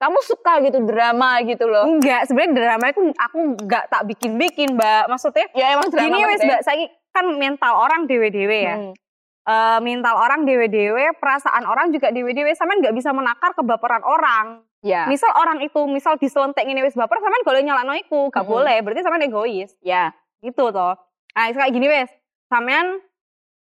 Kamu 0.00 0.16
suka 0.24 0.64
gitu 0.64 0.80
drama 0.88 1.44
gitu 1.44 1.68
loh. 1.68 1.84
Enggak, 1.84 2.24
sebenarnya 2.24 2.56
drama 2.56 2.84
itu 2.88 3.00
aku 3.20 3.38
enggak 3.52 3.84
tak 3.92 4.02
bikin-bikin, 4.08 4.72
Mbak. 4.74 5.12
Maksudnya 5.12 5.46
Ya 5.52 5.76
emang 5.76 5.92
drama. 5.92 6.08
gini 6.08 6.24
wes, 6.24 6.40
maksudnya. 6.40 6.48
Mbak, 6.48 6.62
saya 6.64 6.84
kan 7.12 7.26
mental 7.36 7.72
orang 7.76 8.08
dewe-dewe 8.08 8.58
ya. 8.64 8.76
Hmm. 8.80 8.92
Eh, 9.40 9.78
mental 9.84 10.16
orang 10.16 10.48
dewe-dewe, 10.48 11.16
perasaan 11.20 11.68
orang 11.68 11.92
juga 11.92 12.08
dewe-dewe. 12.08 12.56
Sampean 12.56 12.80
nggak 12.80 12.96
bisa 12.96 13.12
menakar 13.12 13.52
kebaperan 13.52 14.00
orang. 14.00 14.64
Ya. 14.80 15.04
Misal 15.04 15.36
orang 15.36 15.60
itu 15.60 15.84
misal 15.84 16.16
diselentek 16.16 16.64
ini 16.64 16.80
wis 16.80 16.96
baper, 16.96 17.20
sampean 17.20 17.44
golek 17.44 17.68
nyalakno 17.68 17.92
iku, 18.00 18.32
gak 18.32 18.48
Mm-mm. 18.48 18.52
boleh. 18.56 18.76
Berarti 18.80 19.04
sampean 19.04 19.28
egois. 19.28 19.76
Ya. 19.84 20.16
Gitu 20.40 20.72
toh. 20.72 20.96
Nah, 21.36 21.44
kayak 21.52 21.72
gini 21.76 21.86
wes. 21.92 22.08
Sampean 22.48 23.04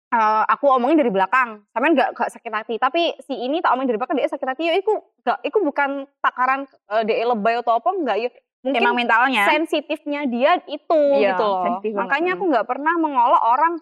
eh, 0.09 0.43
aku 0.49 0.67
omongin 0.73 1.01
dari 1.01 1.13
belakang, 1.13 1.65
sampean 1.73 1.93
gak, 1.97 2.17
gak 2.17 2.31
sakit 2.33 2.53
hati. 2.53 2.75
Tapi 2.81 3.17
si 3.25 3.35
ini 3.37 3.61
tak 3.61 3.77
omongin 3.77 3.95
dari 3.95 4.01
belakang 4.01 4.17
dia 4.17 4.29
sakit 4.29 4.49
hati. 4.49 4.63
Ya, 4.69 4.75
iku 4.77 4.93
gak, 5.25 5.39
iku 5.45 5.59
bukan 5.65 6.09
takaran 6.25 6.65
eh, 6.93 7.03
dia 7.05 7.29
lebay 7.29 7.61
atau 7.61 7.77
apa 7.77 7.89
enggak 7.93 8.19
ya. 8.19 8.31
Mungkin 8.59 8.83
Emang 8.83 8.99
mentalnya. 8.99 9.47
sensitifnya 9.47 10.27
dia 10.27 10.59
itu 10.67 11.01
Iya, 11.15 11.39
gitu 11.39 11.47
loh. 11.47 11.79
Makanya 12.03 12.35
aku 12.35 12.45
nggak 12.51 12.67
pernah 12.67 12.91
mengolok 12.99 13.39
orang 13.39 13.79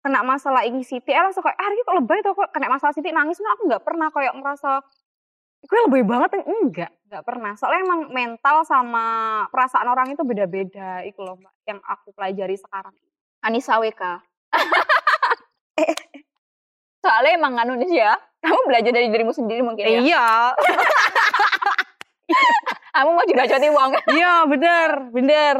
kena 0.00 0.22
masalah 0.22 0.62
ini 0.62 0.86
Siti, 0.86 1.10
eh 1.10 1.18
langsung 1.18 1.42
kayak, 1.42 1.58
ah 1.58 1.66
ini 1.66 1.82
kok 1.82 1.96
lebay 1.98 2.22
tuh 2.22 2.32
kok 2.32 2.48
kena 2.54 2.70
masalah 2.70 2.94
Siti 2.94 3.10
nangis, 3.10 3.42
nah 3.42 3.58
aku 3.58 3.66
nggak 3.66 3.82
pernah 3.82 4.08
kayak 4.14 4.38
ngerasa, 4.38 4.78
gue 5.66 5.78
lebay 5.90 6.06
banget, 6.06 6.46
enggak, 6.46 6.94
nggak 7.10 7.24
pernah. 7.26 7.52
Soalnya 7.58 7.82
emang 7.82 8.00
mental 8.14 8.62
sama 8.62 9.04
perasaan 9.50 9.90
orang 9.90 10.14
itu 10.14 10.22
beda-beda, 10.22 11.02
itu 11.02 11.18
loh 11.26 11.34
Mbak, 11.42 11.54
yang 11.66 11.78
aku 11.82 12.14
pelajari 12.14 12.54
sekarang. 12.54 12.94
Anissa 13.42 13.82
WK. 13.82 14.02
Soalnya 17.04 17.32
emang 17.38 17.54
anu 17.60 17.78
nih 17.78 18.02
ya, 18.02 18.18
kamu 18.42 18.60
belajar 18.66 18.92
dari 18.92 19.08
dirimu 19.12 19.30
sendiri 19.30 19.62
mungkin 19.62 19.84
ya. 19.86 20.00
Iya, 20.02 20.26
Kamu 22.96 23.10
mau 23.12 23.24
digacoti 23.28 23.68
uang. 23.68 23.90
iya 24.16 24.34
bener, 24.48 24.90
bener. 25.12 25.56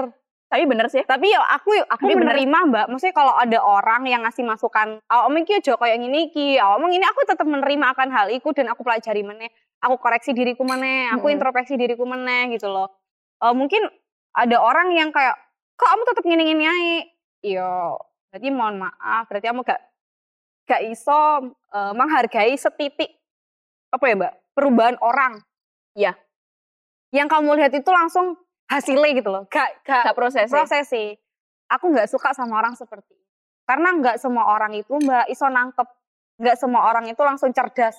Tapi 0.46 0.62
bener 0.64 0.86
sih. 0.88 1.02
Tapi 1.04 1.34
ya 1.34 1.42
aku 1.42 1.74
aku 1.84 2.06
Tapi 2.06 2.14
bener. 2.16 2.32
menerima 2.32 2.58
mbak. 2.70 2.86
Maksudnya 2.88 3.14
kalau 3.14 3.34
ada 3.34 3.58
orang 3.60 4.06
yang 4.08 4.22
ngasih 4.24 4.46
masukan, 4.46 5.02
awak 5.10 5.24
omong 5.28 5.44
ki 5.44 5.60
aja 5.60 5.74
kayak 5.76 5.98
gini 6.00 6.30
ki, 6.32 6.56
awak 6.62 6.80
omong 6.80 6.96
ini 6.96 7.04
aku 7.04 7.26
tetap 7.26 7.44
menerima 7.44 7.92
akan 7.92 8.08
hal 8.14 8.26
itu 8.32 8.48
dan 8.56 8.70
aku 8.72 8.86
pelajari 8.86 9.26
meneh, 9.26 9.50
aku 9.82 9.98
koreksi 10.00 10.32
diriku 10.32 10.62
meneh, 10.64 11.10
aku 11.12 11.28
Mm-mm. 11.28 11.34
introspeksi 11.36 11.74
diriku 11.76 12.06
meneh 12.08 12.48
gitu 12.54 12.70
loh. 12.70 12.94
Eh, 13.42 13.52
mungkin 13.52 13.84
ada 14.32 14.56
orang 14.62 14.94
yang 14.94 15.10
kayak, 15.10 15.34
kok 15.76 15.88
kamu 15.92 16.02
tetap 16.08 16.24
gini 16.24 16.64
aja? 16.64 16.98
Iya, 17.44 17.72
berarti 18.32 18.48
mohon 18.48 18.76
maaf, 18.80 19.28
berarti 19.28 19.46
kamu 19.50 19.60
gak 19.66 19.80
gak 20.66 20.82
iso 20.84 21.20
eh, 21.72 21.92
menghargai 21.94 22.54
setitik 22.58 23.10
apa 23.90 24.04
ya 24.06 24.14
mbak 24.18 24.32
perubahan 24.52 24.96
orang. 25.00 25.40
Iya. 25.96 26.12
Yang 27.14 27.28
kamu 27.32 27.50
lihat 27.56 27.72
itu 27.72 27.90
langsung 27.92 28.36
hasilnya 28.66 29.10
gitu 29.14 29.30
loh, 29.30 29.46
gak 29.46 29.86
gak 29.86 30.10
Gak 30.10 30.16
proses. 30.18 30.50
proses 30.50 30.84
sih. 30.90 31.14
Aku 31.70 31.90
nggak 31.90 32.10
suka 32.10 32.30
sama 32.34 32.58
orang 32.58 32.74
seperti 32.74 33.10
itu. 33.14 33.24
Karena 33.66 33.90
nggak 33.94 34.22
semua 34.22 34.46
orang 34.54 34.74
itu 34.74 34.94
mbak 34.94 35.26
iso 35.30 35.46
nangkep. 35.46 35.86
Nggak 36.38 36.56
semua 36.60 36.90
orang 36.90 37.06
itu 37.10 37.22
langsung 37.22 37.50
cerdas. 37.50 37.96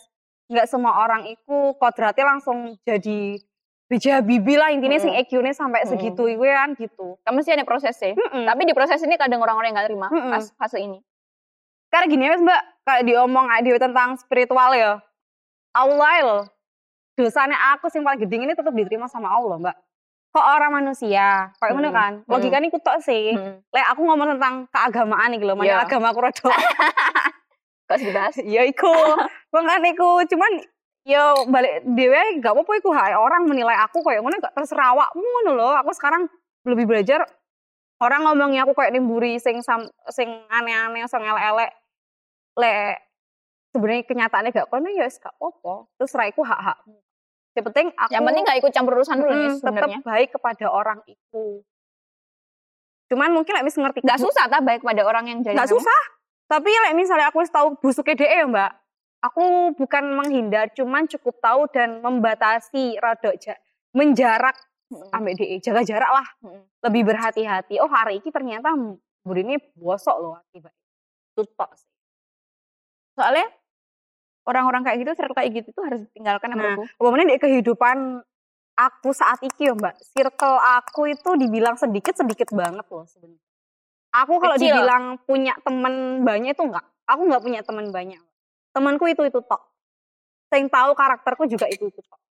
Nggak 0.48 0.68
semua 0.72 1.04
orang 1.04 1.28
itu 1.28 1.76
kodratnya 1.76 2.24
langsung 2.24 2.80
jadi 2.88 3.36
bija 3.88 4.20
bibi 4.20 4.60
lah 4.60 4.72
intinya 4.76 5.00
sing 5.00 5.16
Mm-mm. 5.16 5.24
EQ-nya 5.28 5.56
sampai 5.56 5.88
Mm-mm. 5.88 5.92
segitu 5.96 6.24
itu 6.28 6.44
kan 6.44 6.76
gitu. 6.76 7.16
Kamu 7.24 7.40
sih 7.44 7.56
ada 7.56 7.64
proses 7.64 7.96
sih. 7.96 8.12
Mm-mm. 8.16 8.44
Tapi 8.44 8.62
di 8.68 8.76
proses 8.76 9.00
ini 9.04 9.16
kadang 9.16 9.40
orang-orang 9.40 9.72
yang 9.72 9.80
gak 9.80 9.88
terima 9.88 10.08
Mm-mm. 10.12 10.32
pas 10.32 10.44
fase 10.60 10.80
ini. 10.84 11.00
Karena 11.88 12.06
gini 12.06 12.24
mas 12.28 12.42
mbak, 12.44 12.62
kayak 12.84 13.04
diomong 13.08 13.48
adewe 13.48 13.78
tentang 13.80 14.20
spiritual 14.20 14.72
ya. 14.76 15.00
Allah 15.72 16.16
loh. 16.24 16.44
Dosanya 17.16 17.58
aku 17.74 17.90
sing 17.90 18.06
paling 18.06 18.22
gede 18.22 18.38
ini 18.38 18.54
tetap 18.54 18.74
diterima 18.76 19.10
sama 19.10 19.32
Allah 19.32 19.58
mbak. 19.58 19.76
Kok 20.36 20.46
orang 20.46 20.84
manusia, 20.84 21.50
kayak 21.58 21.74
Mm-mm. 21.74 21.96
kan. 21.96 22.14
Logikanya 22.30 22.68
ikut 22.70 22.84
tok 22.84 23.00
sih. 23.02 23.34
Hmm. 23.34 23.64
Lek 23.74 23.86
aku 23.90 24.02
ngomong 24.06 24.38
tentang 24.38 24.70
keagamaan 24.70 25.34
nih 25.34 25.42
loh, 25.42 25.56
Iya. 25.58 25.82
mana 25.82 25.88
agama 25.88 26.12
aku 26.14 26.20
rada 26.22 26.46
Kok 27.88 27.98
dibahas? 28.04 28.36
ya 28.54 28.68
iku 28.68 28.92
makanya 29.50 29.96
iku 29.96 30.22
cuman 30.28 30.52
ya 31.08 31.32
balik 31.48 31.88
dewe 31.88 32.44
gak 32.44 32.52
apa-apa 32.52 32.72
iku 32.84 32.92
orang 32.92 33.48
menilai 33.48 33.80
aku 33.80 34.04
kayak 34.04 34.20
ngono 34.20 34.44
gak 34.44 34.52
terserah 34.52 34.92
awakmu 34.92 35.24
ngono 35.24 35.52
loh 35.56 35.72
aku 35.80 35.96
sekarang 35.96 36.28
lebih 36.68 36.84
belajar 36.84 37.24
orang 37.98 38.22
ngomongnya 38.30 38.66
aku 38.66 38.78
kayak 38.78 38.94
nimburi 38.94 39.42
sing 39.42 39.62
sam, 39.66 39.90
sing 40.14 40.30
aneh-aneh 40.50 41.06
sing 41.10 41.22
elek-elek. 41.22 41.72
Le 42.58 42.98
sebenarnya 43.74 44.04
kenyataannya 44.06 44.50
gak 44.54 44.70
kono 44.70 44.90
ya 44.90 45.06
wis 45.06 45.22
gak 45.22 45.34
apa-apa. 45.38 45.90
Terus 46.02 46.14
iku 46.34 46.42
hak-hakmu. 46.42 46.98
Yang 47.58 47.66
penting 47.74 47.88
aku 47.98 48.12
Yang 48.14 48.24
penting 48.30 48.44
gak 48.46 48.58
ikut 48.62 48.72
campur 48.74 48.94
urusan 49.02 49.18
dulu 49.18 49.34
nih 49.34 49.50
mm, 49.58 49.62
tetap 49.66 49.90
baik 50.06 50.30
kepada 50.34 50.66
orang 50.70 51.00
itu. 51.10 51.46
Cuman 53.08 53.30
mungkin 53.34 53.54
lek 53.58 53.66
wis 53.66 53.78
ngerti 53.78 54.06
Gak 54.06 54.22
susah 54.22 54.46
tak 54.50 54.62
baik 54.66 54.82
pada 54.86 55.02
orang 55.06 55.26
yang 55.30 55.40
jadi 55.42 55.58
nggak 55.58 55.72
susah. 55.72 56.02
Tapi 56.48 56.72
like, 56.72 56.96
misalnya 56.96 57.28
aku 57.28 57.44
wis 57.44 57.52
tahu 57.52 57.76
busuknya 57.82 58.16
DE 58.16 58.28
ya 58.28 58.48
mbak. 58.48 58.72
Aku 59.26 59.74
bukan 59.76 60.16
menghindar 60.16 60.70
cuman 60.78 61.10
cukup 61.10 61.42
tahu 61.42 61.68
dan 61.74 62.00
membatasi 62.00 63.02
rada 63.02 63.34
ja- 63.42 63.60
menjarak 64.88 65.16
ambek 65.16 65.34
DE 65.40 65.56
jaga 65.60 65.82
jarak 65.84 66.12
lah. 66.12 66.28
Lebih 66.88 67.02
berhati-hati. 67.08 67.80
Oh 67.84 67.92
hari 67.92 68.24
ini 68.24 68.30
ternyata 68.32 68.72
buri 69.28 69.44
ini 69.44 69.60
bosok 69.76 70.16
loh 70.24 70.34
akibat 70.40 70.72
itu 71.36 71.44
tok 71.54 71.72
sih? 71.76 71.92
Soalnya 73.20 73.50
orang-orang 74.48 74.88
kayak 74.88 74.98
gitu, 75.04 75.12
circle 75.18 75.36
kayak 75.36 75.52
gitu 75.52 75.70
tuh 75.76 75.84
harus 75.84 76.00
ditinggalkan 76.08 76.54
Nah, 76.54 76.58
menurutku. 76.58 76.84
Pokoknya 76.96 77.26
di 77.36 77.38
kehidupan 77.42 77.98
aku 78.78 79.10
saat 79.12 79.44
ini 79.44 79.62
ya 79.68 79.74
mbak. 79.76 79.96
Circle 80.02 80.58
aku 80.80 81.12
itu 81.12 81.30
dibilang 81.36 81.76
sedikit 81.76 82.16
sedikit 82.16 82.50
banget 82.56 82.86
loh 82.88 83.06
sebenarnya. 83.06 83.44
Aku 84.24 84.40
kalau 84.40 84.56
Kecil. 84.56 84.72
dibilang 84.72 85.04
punya 85.28 85.54
temen 85.62 86.24
banyak 86.24 86.56
itu 86.56 86.64
enggak 86.64 86.86
aku 87.08 87.22
nggak 87.28 87.44
punya 87.44 87.60
temen 87.64 87.92
banyak. 87.92 88.24
Temanku 88.72 89.06
itu 89.10 89.24
itu 89.28 89.40
tok. 89.44 89.62
Sing 90.48 90.72
tahu 90.72 90.96
karakterku 90.96 91.44
juga 91.52 91.68
itu 91.68 91.92
itu 91.92 92.00
tok 92.08 92.27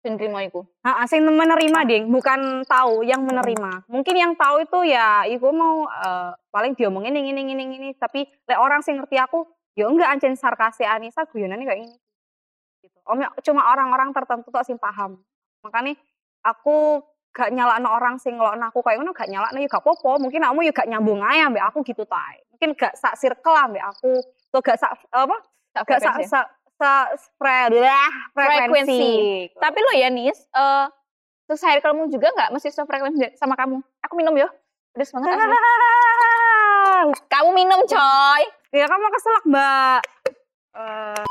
Sing 0.00 0.16
terima 0.16 0.40
iku. 0.40 0.64
Nah, 0.80 1.04
sing 1.04 1.20
menerima 1.20 1.80
ding, 1.84 2.08
bukan 2.08 2.64
tahu 2.64 3.04
yang 3.04 3.20
menerima. 3.20 3.84
Mungkin 3.84 4.14
yang 4.16 4.32
tahu 4.32 4.64
itu 4.64 4.96
ya, 4.96 5.28
iku 5.28 5.52
mau 5.52 5.84
eh, 5.84 6.32
paling 6.48 6.72
diomongin 6.72 7.12
ini 7.20 7.36
ini 7.36 7.52
ini 7.52 7.64
ini. 7.76 7.90
Tapi 7.92 8.24
lek 8.24 8.56
orang 8.56 8.80
sing 8.80 8.96
ngerti 8.96 9.20
aku, 9.20 9.44
ya 9.76 9.84
enggak 9.92 10.08
ancen 10.08 10.40
sarkasi 10.40 10.88
Anissa 10.88 11.28
guyonannya 11.28 11.68
kayak 11.68 11.80
ini. 11.84 11.96
Gitu. 12.80 12.96
Om 13.04 13.20
cuma 13.44 13.68
orang-orang 13.68 14.16
tertentu 14.16 14.48
tok 14.48 14.64
sing 14.64 14.80
paham. 14.80 15.20
Makanya 15.60 15.92
aku 16.48 17.04
gak 17.30 17.52
nyalakno 17.54 17.88
orang 17.92 18.16
sing 18.16 18.40
ngelokno 18.40 18.72
aku 18.72 18.80
kayak 18.82 18.98
ngono 19.04 19.12
gak 19.12 19.28
nyalakno 19.28 19.60
ya 19.60 19.68
gak 19.68 19.84
apa-apa. 19.84 20.16
Mungkin 20.16 20.40
kamu 20.40 20.60
ya 20.64 20.72
gak 20.72 20.88
nyambung 20.88 21.20
aja 21.20 21.52
ambek 21.52 21.64
aku 21.68 21.84
gitu 21.84 22.08
tae. 22.08 22.40
Mungkin 22.56 22.72
gak 22.72 22.96
sak 22.96 23.20
circle 23.20 23.52
ambek 23.52 23.84
aku, 23.84 24.16
atau 24.48 24.60
gak 24.64 24.80
sak 24.80 24.96
apa? 25.12 25.36
Gak 25.76 26.00
sak 26.00 26.00
sak 26.00 26.16
sak 26.26 26.46
spread 27.16 27.76
lah 27.76 28.10
frekuensi. 28.32 28.66
Frekuensi. 28.66 29.04
Tapi 29.56 29.78
lo 29.80 29.92
ya 29.96 30.08
Nis, 30.08 30.38
eh 30.50 30.86
circle-mu 31.50 32.06
juga 32.06 32.30
nggak 32.30 32.50
mesti 32.54 32.70
sefrekuensi 32.70 33.34
sama 33.34 33.58
kamu. 33.58 33.82
Aku 34.06 34.14
minum 34.14 34.34
ya. 34.38 34.46
Pedes 34.94 35.10
banget 35.14 35.38
asli. 35.38 35.54
Kamu 37.32 37.50
minum 37.56 37.80
coy. 37.86 38.42
Ya 38.70 38.86
kamu 38.86 39.06
keselak 39.10 39.44
mbak. 39.50 40.02
Eh, 40.78 41.24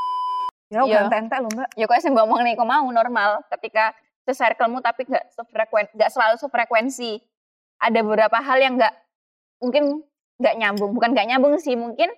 ya 0.76 0.82
Iya. 0.84 1.08
ganti 1.08 1.16
ente 1.24 1.36
loh 1.40 1.52
mbak. 1.54 1.70
Ya 1.76 1.86
kok 1.88 1.96
yang 2.04 2.16
ngomong 2.20 2.40
nih, 2.44 2.54
kok 2.58 2.68
mau 2.68 2.88
normal 2.90 3.44
ketika 3.58 3.96
se-circle-mu 4.28 4.84
tapi 4.84 5.08
nggak 5.08 5.32
sefrekuen, 5.32 5.88
nggak 5.96 6.12
selalu 6.12 6.36
sefrekuensi. 6.40 7.22
Ada 7.80 8.04
beberapa 8.04 8.38
hal 8.44 8.60
yang 8.60 8.76
nggak 8.76 8.92
mungkin 9.64 10.04
nggak 10.40 10.56
nyambung, 10.60 10.92
bukan 10.96 11.10
nggak 11.16 11.28
nyambung 11.32 11.54
sih, 11.60 11.76
mungkin 11.80 12.12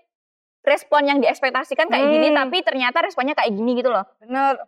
respon 0.61 1.09
yang 1.09 1.17
diekspektasikan 1.17 1.89
kayak 1.89 2.07
gini, 2.09 2.29
Hmm. 2.29 2.37
tapi 2.45 2.61
ternyata 2.61 3.01
responnya 3.01 3.33
kayak 3.33 3.53
gini 3.53 3.73
gitu 3.77 3.89
loh. 3.89 4.05
Bener. 4.21 4.61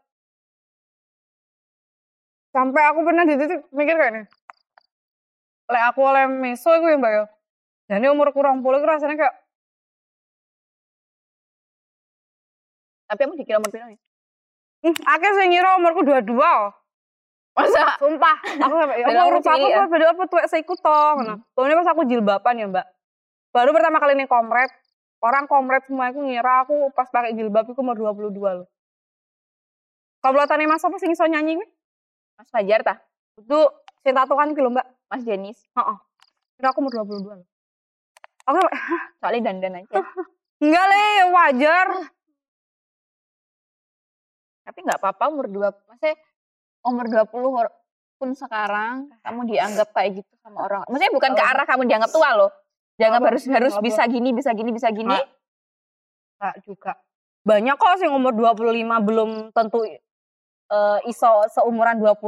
Sampai 2.53 2.81
aku 2.85 3.01
pernah 3.01 3.25
di 3.25 3.33
titik 3.37 3.65
mikir 3.69 3.97
kayak 3.97 4.13
nih. 4.13 4.25
Lek 5.69 5.83
aku 5.89 5.99
oleh 6.05 6.25
meso 6.29 6.69
itu 6.73 6.85
ya 6.85 6.97
mbak 6.97 7.11
ya. 7.13 7.23
Dan 7.89 8.09
umur 8.09 8.29
kurang 8.33 8.61
puluh 8.61 8.81
itu 8.81 8.87
rasanya 8.89 9.17
kayak 9.17 9.35
Tapi 13.03 13.19
kamu 13.29 13.37
dikira 13.37 13.61
umur 13.61 13.69
berapa 13.69 13.93
ya? 13.93 13.99
Ih, 14.83 14.95
akeh 14.97 15.31
sing 15.37 15.47
ngira 15.53 15.77
umurku 15.77 16.01
dua-dua. 16.01 16.73
Masa? 17.53 18.01
Sumpah, 18.01 18.37
aku 18.41 18.73
sampai 18.81 18.97
ya 18.97 19.05
Allah 19.13 19.29
kamu 19.29 19.37
rupa 19.37 19.51
aku 19.53 19.87
beda 19.93 20.05
apa 20.09 20.23
tuwek 20.25 20.45
seiku 20.49 20.73
to 20.73 20.89
ngono. 20.89 21.45
Pokoknya 21.53 21.77
pas 21.77 21.89
aku 21.93 22.01
jilbaban 22.09 22.57
ya, 22.57 22.65
Mbak. 22.65 22.85
Baru 23.53 23.69
pertama 23.77 24.01
kali 24.01 24.17
nih 24.17 24.25
komret, 24.25 24.73
orang 25.23 25.47
komret 25.47 25.87
semua 25.87 26.11
aku 26.11 26.19
ngira 26.21 26.53
aku 26.61 26.91
pas 26.91 27.07
pakai 27.07 27.31
jilbab 27.31 27.63
itu 27.65 27.79
umur 27.79 27.95
22 27.95 28.35
loh. 28.35 28.67
Komplotannya 30.19 30.67
Mas 30.67 30.83
apa 30.83 30.95
sing 30.97 31.11
iso 31.11 31.23
nyanyi 31.23 31.57
kuwi? 31.57 31.67
Mas 32.35 32.47
Fajar 32.47 32.79
tah? 32.81 32.97
Itu 33.35 33.59
sing 33.99 34.11
tatoan 34.11 34.51
ki 34.51 34.59
lho, 34.59 34.69
Mbak. 34.69 34.87
Mas 35.09 35.23
Jenis? 35.23 35.57
Heeh. 35.73 35.97
Kira 36.55 36.71
aku 36.71 36.79
umur 36.79 36.93
22 36.93 37.39
loh. 37.39 37.47
Aku 38.45 38.59
Soalnya 39.19 39.49
dandan 39.49 39.79
aja. 39.79 39.99
enggak 40.59 40.85
le, 40.85 41.03
wajar. 41.29 41.87
Tapi 44.63 44.79
nggak 44.79 44.99
apa-apa 44.99 45.23
umur 45.27 45.47
dua, 45.47 45.67
maksudnya 45.85 46.15
umur 46.81 47.05
20 47.07 47.27
hor- 47.51 47.75
pun 48.15 48.31
sekarang 48.31 49.11
kamu 49.19 49.51
dianggap 49.51 49.91
kayak 49.91 50.23
gitu 50.23 50.33
sama 50.39 50.63
orang. 50.63 50.87
Maksudnya 50.87 51.11
bukan 51.11 51.31
ke 51.35 51.43
Oh. 51.43 51.51
arah 51.51 51.65
kamu 51.67 51.83
dianggap 51.83 52.07
tua 52.07 52.29
loh. 52.33 52.51
Dianggap 52.97 53.21
Oh, 53.21 53.27
harus 53.33 53.43
harus 53.49 53.73
bisa 53.81 54.05
gini, 54.05 54.29
bisa 54.35 54.53
gini, 54.53 54.69
bisa 54.69 54.89
gini. 54.93 55.09
Nggak. 55.09 55.27
Kak 56.37 56.55
juga. 56.67 56.93
Banyak 57.43 57.75
kok 57.75 57.99
sih 57.99 58.07
umur 58.07 58.31
25 58.37 58.99
belum 59.03 59.29
tentu 59.51 59.83
eh, 59.87 60.99
iso 61.09 61.31
seumuran 61.51 61.99
20. 61.99 62.19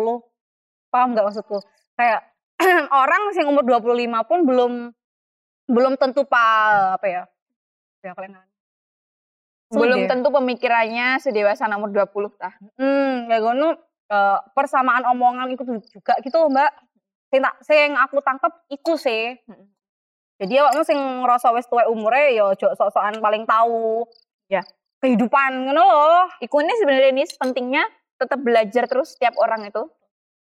Paham 0.89 1.13
nggak 1.13 1.25
maksudku? 1.27 1.61
Kayak 1.95 2.25
orang 3.03 3.35
sih 3.35 3.43
umur 3.43 3.63
25 3.67 4.29
pun 4.29 4.39
belum 4.47 4.71
belum 5.69 5.93
tentu 5.99 6.25
pa 6.25 6.43
apa 6.97 7.05
ya? 7.07 7.23
Ya 8.05 8.13
kalian 8.13 8.37
Belum 9.73 10.05
Sudah. 10.05 10.09
tentu 10.13 10.29
pemikirannya 10.29 11.17
sedewasa 11.19 11.65
nomor 11.65 11.89
20 11.89 12.37
tah. 12.37 12.53
Hmm, 12.77 13.25
kayak 13.27 13.41
ngono 13.41 13.75
eh, 14.09 14.39
persamaan 14.53 15.03
omongan 15.09 15.51
itu 15.53 15.63
juga 15.89 16.15
gitu 16.21 16.37
Mbak. 16.49 16.71
Sing 17.33 17.39
tak 17.41 17.55
sing 17.65 17.89
aku 17.97 18.21
tangkep 18.21 18.53
iku 18.71 18.93
sih. 18.95 19.35
Jadi 20.35 20.53
awakmu 20.59 20.83
sing 20.83 20.99
ngerasa 20.99 21.55
wis 21.55 21.63
tuwek 21.65 21.87
umure 21.87 22.35
ya 22.35 22.51
ojo 22.51 22.67
sok-sokan 22.75 23.23
paling 23.23 23.47
tahu 23.47 24.03
Ya. 24.45 24.61
kehidupan 24.99 25.65
ngono 25.65 25.81
loh. 25.81 26.27
Iku 26.37 26.59
ini 26.59 26.73
sebenarnya 26.75 27.09
ini 27.09 27.23
pentingnya 27.39 27.83
tetap 28.15 28.39
belajar 28.39 28.83
terus 28.85 29.15
setiap 29.15 29.35
orang 29.39 29.65
itu. 29.65 29.87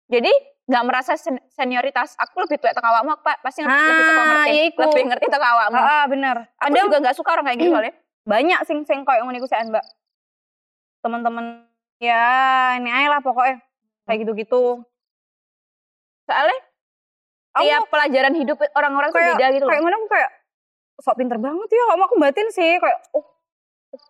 Jadi 0.09 0.31
nggak 0.65 0.85
merasa 0.85 1.15
sen- 1.15 1.43
senioritas. 1.49 2.17
Aku 2.17 2.43
lebih 2.43 2.57
tua 2.57 2.73
teko 2.73 2.85
awakmu, 2.85 3.15
aku 3.15 3.23
pa- 3.23 3.41
pasti 3.41 3.61
ngerti, 3.61 3.77
lebih 3.77 4.05
Ah, 4.05 4.25
ngerti, 4.25 4.51
iya 4.51 4.65
lebih 4.81 5.05
ngerti 5.09 5.27
teko 5.29 5.47
awakmu. 5.47 5.77
Heeh, 5.77 6.03
bener. 6.09 6.37
Aku 6.57 6.65
Kadang 6.65 6.85
juga 6.85 6.97
nggak 7.05 7.17
suka 7.17 7.31
orang 7.33 7.45
kayak 7.47 7.59
gitu 7.61 7.71
soalnya. 7.71 7.95
banyak 8.33 8.59
sing 8.65 8.79
sing 8.85 8.99
koyo 9.05 9.21
ngono 9.23 9.37
iku 9.37 9.49
Mbak. 9.69 9.85
Teman-teman 11.05 11.45
ya 12.01 12.25
ini 12.81 12.89
aja 12.89 13.09
lah 13.09 13.21
pokoknya 13.21 13.61
kayak 14.05 14.19
gitu-gitu. 14.25 14.81
Soalnya 16.25 16.59
Aku 17.55 17.63
tiap 17.63 17.87
pelajaran 17.87 18.35
hidup 18.35 18.59
orang-orang 18.73 19.09
tuh 19.09 19.23
beda 19.25 19.47
gitu 19.53 19.65
kayak 19.65 19.81
mana 19.81 19.97
aku 19.97 20.09
kayak 20.09 20.31
sok 20.97 21.17
pinter 21.17 21.39
banget 21.39 21.69
ya 21.69 21.85
kamu 21.89 22.03
aku 22.05 22.17
batin 22.19 22.49
sih 22.51 22.73
kayak 22.77 22.99
oh, 23.13 23.25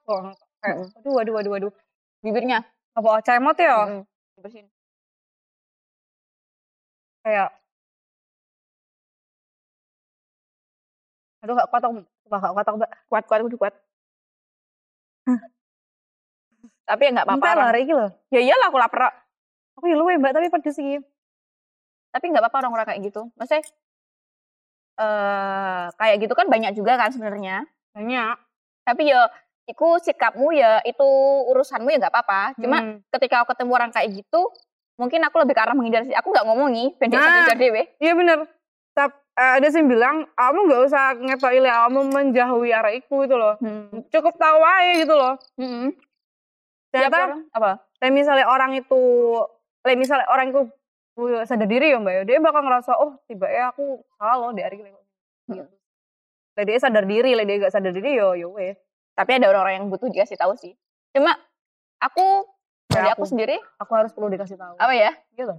oh 0.06 0.20
kayak 0.58 0.76
Mm. 0.80 0.88
aduh 0.96 1.14
aduh 1.20 1.34
aduh 1.36 1.52
aduh 1.54 1.72
Bibirnya. 2.18 2.64
apa 2.92 3.20
cemot 3.20 3.52
ya 3.54 3.74
Mm-mm. 3.84 4.02
Dibersihin. 4.34 4.66
kayak 7.20 7.52
aduh 11.40 11.52
gak 11.54 11.68
kuat 11.68 11.82
aku 11.82 11.92
gak 12.24 12.52
kuat 12.54 12.64
aku 12.64 12.76
mbak 12.78 12.90
Kuat, 13.04 13.24
kuat, 13.26 13.40
kuat, 13.42 13.54
kuat. 13.60 13.74
Tapi 16.84 17.00
ya 17.00 17.10
nggak 17.12 17.26
apa-apa. 17.26 17.44
Entar 17.44 17.56
lah 17.58 17.76
iki 17.76 17.92
loh 17.92 18.10
Ya 18.28 18.40
iyalah 18.40 18.68
aku 18.68 18.76
lapar. 18.76 19.12
aku 19.74 19.84
ya 19.84 19.96
luwe 19.96 20.16
mbak 20.16 20.32
tapi 20.32 20.48
pedes 20.48 20.76
sih 20.76 20.96
Tapi 22.14 22.24
nggak 22.30 22.42
apa-apa 22.46 22.58
orang-orang 22.62 22.86
kayak 22.86 23.02
gitu. 23.02 23.26
Maksudnya 23.34 23.66
eh 24.94 25.84
kayak 25.98 26.16
gitu 26.22 26.34
kan 26.38 26.46
banyak 26.46 26.72
juga 26.72 26.94
kan 26.94 27.10
sebenarnya. 27.10 27.66
banyak 27.90 28.38
Tapi 28.86 29.10
ya 29.10 29.26
iku 29.66 29.98
sikapmu 29.98 30.54
ya 30.54 30.78
itu 30.86 31.08
urusanmu 31.50 31.90
ya 31.90 31.98
nggak 31.98 32.14
apa-apa. 32.14 32.54
Cuma 32.62 32.78
Hmm. 32.78 33.02
ketika 33.10 33.42
aku 33.42 33.56
ketemu 33.56 33.72
orang 33.74 33.90
kayak 33.90 34.14
gitu, 34.14 34.46
mungkin 34.94 35.18
aku 35.26 35.42
lebih 35.42 35.56
ke 35.56 35.62
arah 35.64 35.74
menghindar 35.74 36.06
sih. 36.06 36.14
Aku 36.14 36.30
nggak 36.30 36.46
ngomongi, 36.46 36.94
pendek 37.00 37.18
Nah. 37.18 37.50
nah. 37.50 37.56
dewe. 37.58 37.82
iya 37.98 38.14
bener 38.14 38.46
Tapi 38.94 39.18
ada 39.34 39.66
sih 39.66 39.82
bilang 39.82 40.22
kamu 40.38 40.70
gak 40.70 40.82
usah 40.86 41.04
ngetoi 41.18 41.58
lah 41.58 41.90
kamu 41.90 42.06
menjauhi 42.06 42.70
arah 42.70 42.94
iku 42.94 43.26
itu 43.26 43.34
loh 43.34 43.58
Hmm. 43.58 44.06
cukup 44.06 44.38
tahu 44.38 44.62
aja 44.62 44.92
gitu 44.94 45.10
loh 45.10 45.34
Hmm. 45.58 45.90
Ternyata 46.94 47.18
orang? 47.26 47.42
Apa? 47.50 47.70
Kayak 47.98 48.14
misalnya 48.14 48.46
orang 48.46 48.70
itu, 48.78 49.02
kayak 49.82 49.98
misalnya 49.98 50.30
orang 50.30 50.54
itu 50.54 50.70
uh, 51.18 51.44
sadar 51.46 51.68
diri 51.68 51.94
ya 51.94 51.98
mbak 51.98 52.12
ya, 52.12 52.22
dia 52.26 52.38
bakal 52.42 52.62
ngerasa 52.66 52.92
oh 52.98 53.18
tiba 53.26 53.46
ya 53.50 53.70
aku 53.70 54.02
salah 54.18 54.36
loh 54.38 54.50
dari 54.54 54.80
gitu. 54.80 55.64
Lah 56.54 56.64
dia 56.64 56.78
sadar 56.78 57.04
diri, 57.04 57.34
lah 57.34 57.42
dia 57.42 57.56
gak 57.66 57.74
sadar 57.74 57.90
diri 57.90 58.14
yo 58.14 58.38
yo 58.38 58.54
wes. 58.54 58.78
Tapi 59.14 59.38
ada 59.38 59.50
orang-orang 59.50 59.82
yang 59.82 59.86
butuh 59.90 60.10
dikasih 60.10 60.38
tahu 60.38 60.54
sih. 60.58 60.74
Cuma 61.14 61.34
aku 62.02 62.46
dari 62.90 63.10
aku 63.10 63.26
aku. 63.26 63.30
sendiri 63.30 63.56
Aku 63.78 63.92
harus 63.94 64.10
perlu 64.14 64.30
dikasih 64.30 64.58
tahu. 64.58 64.74
apa 64.78 64.94
ya? 64.94 65.10
Gitu. 65.34 65.54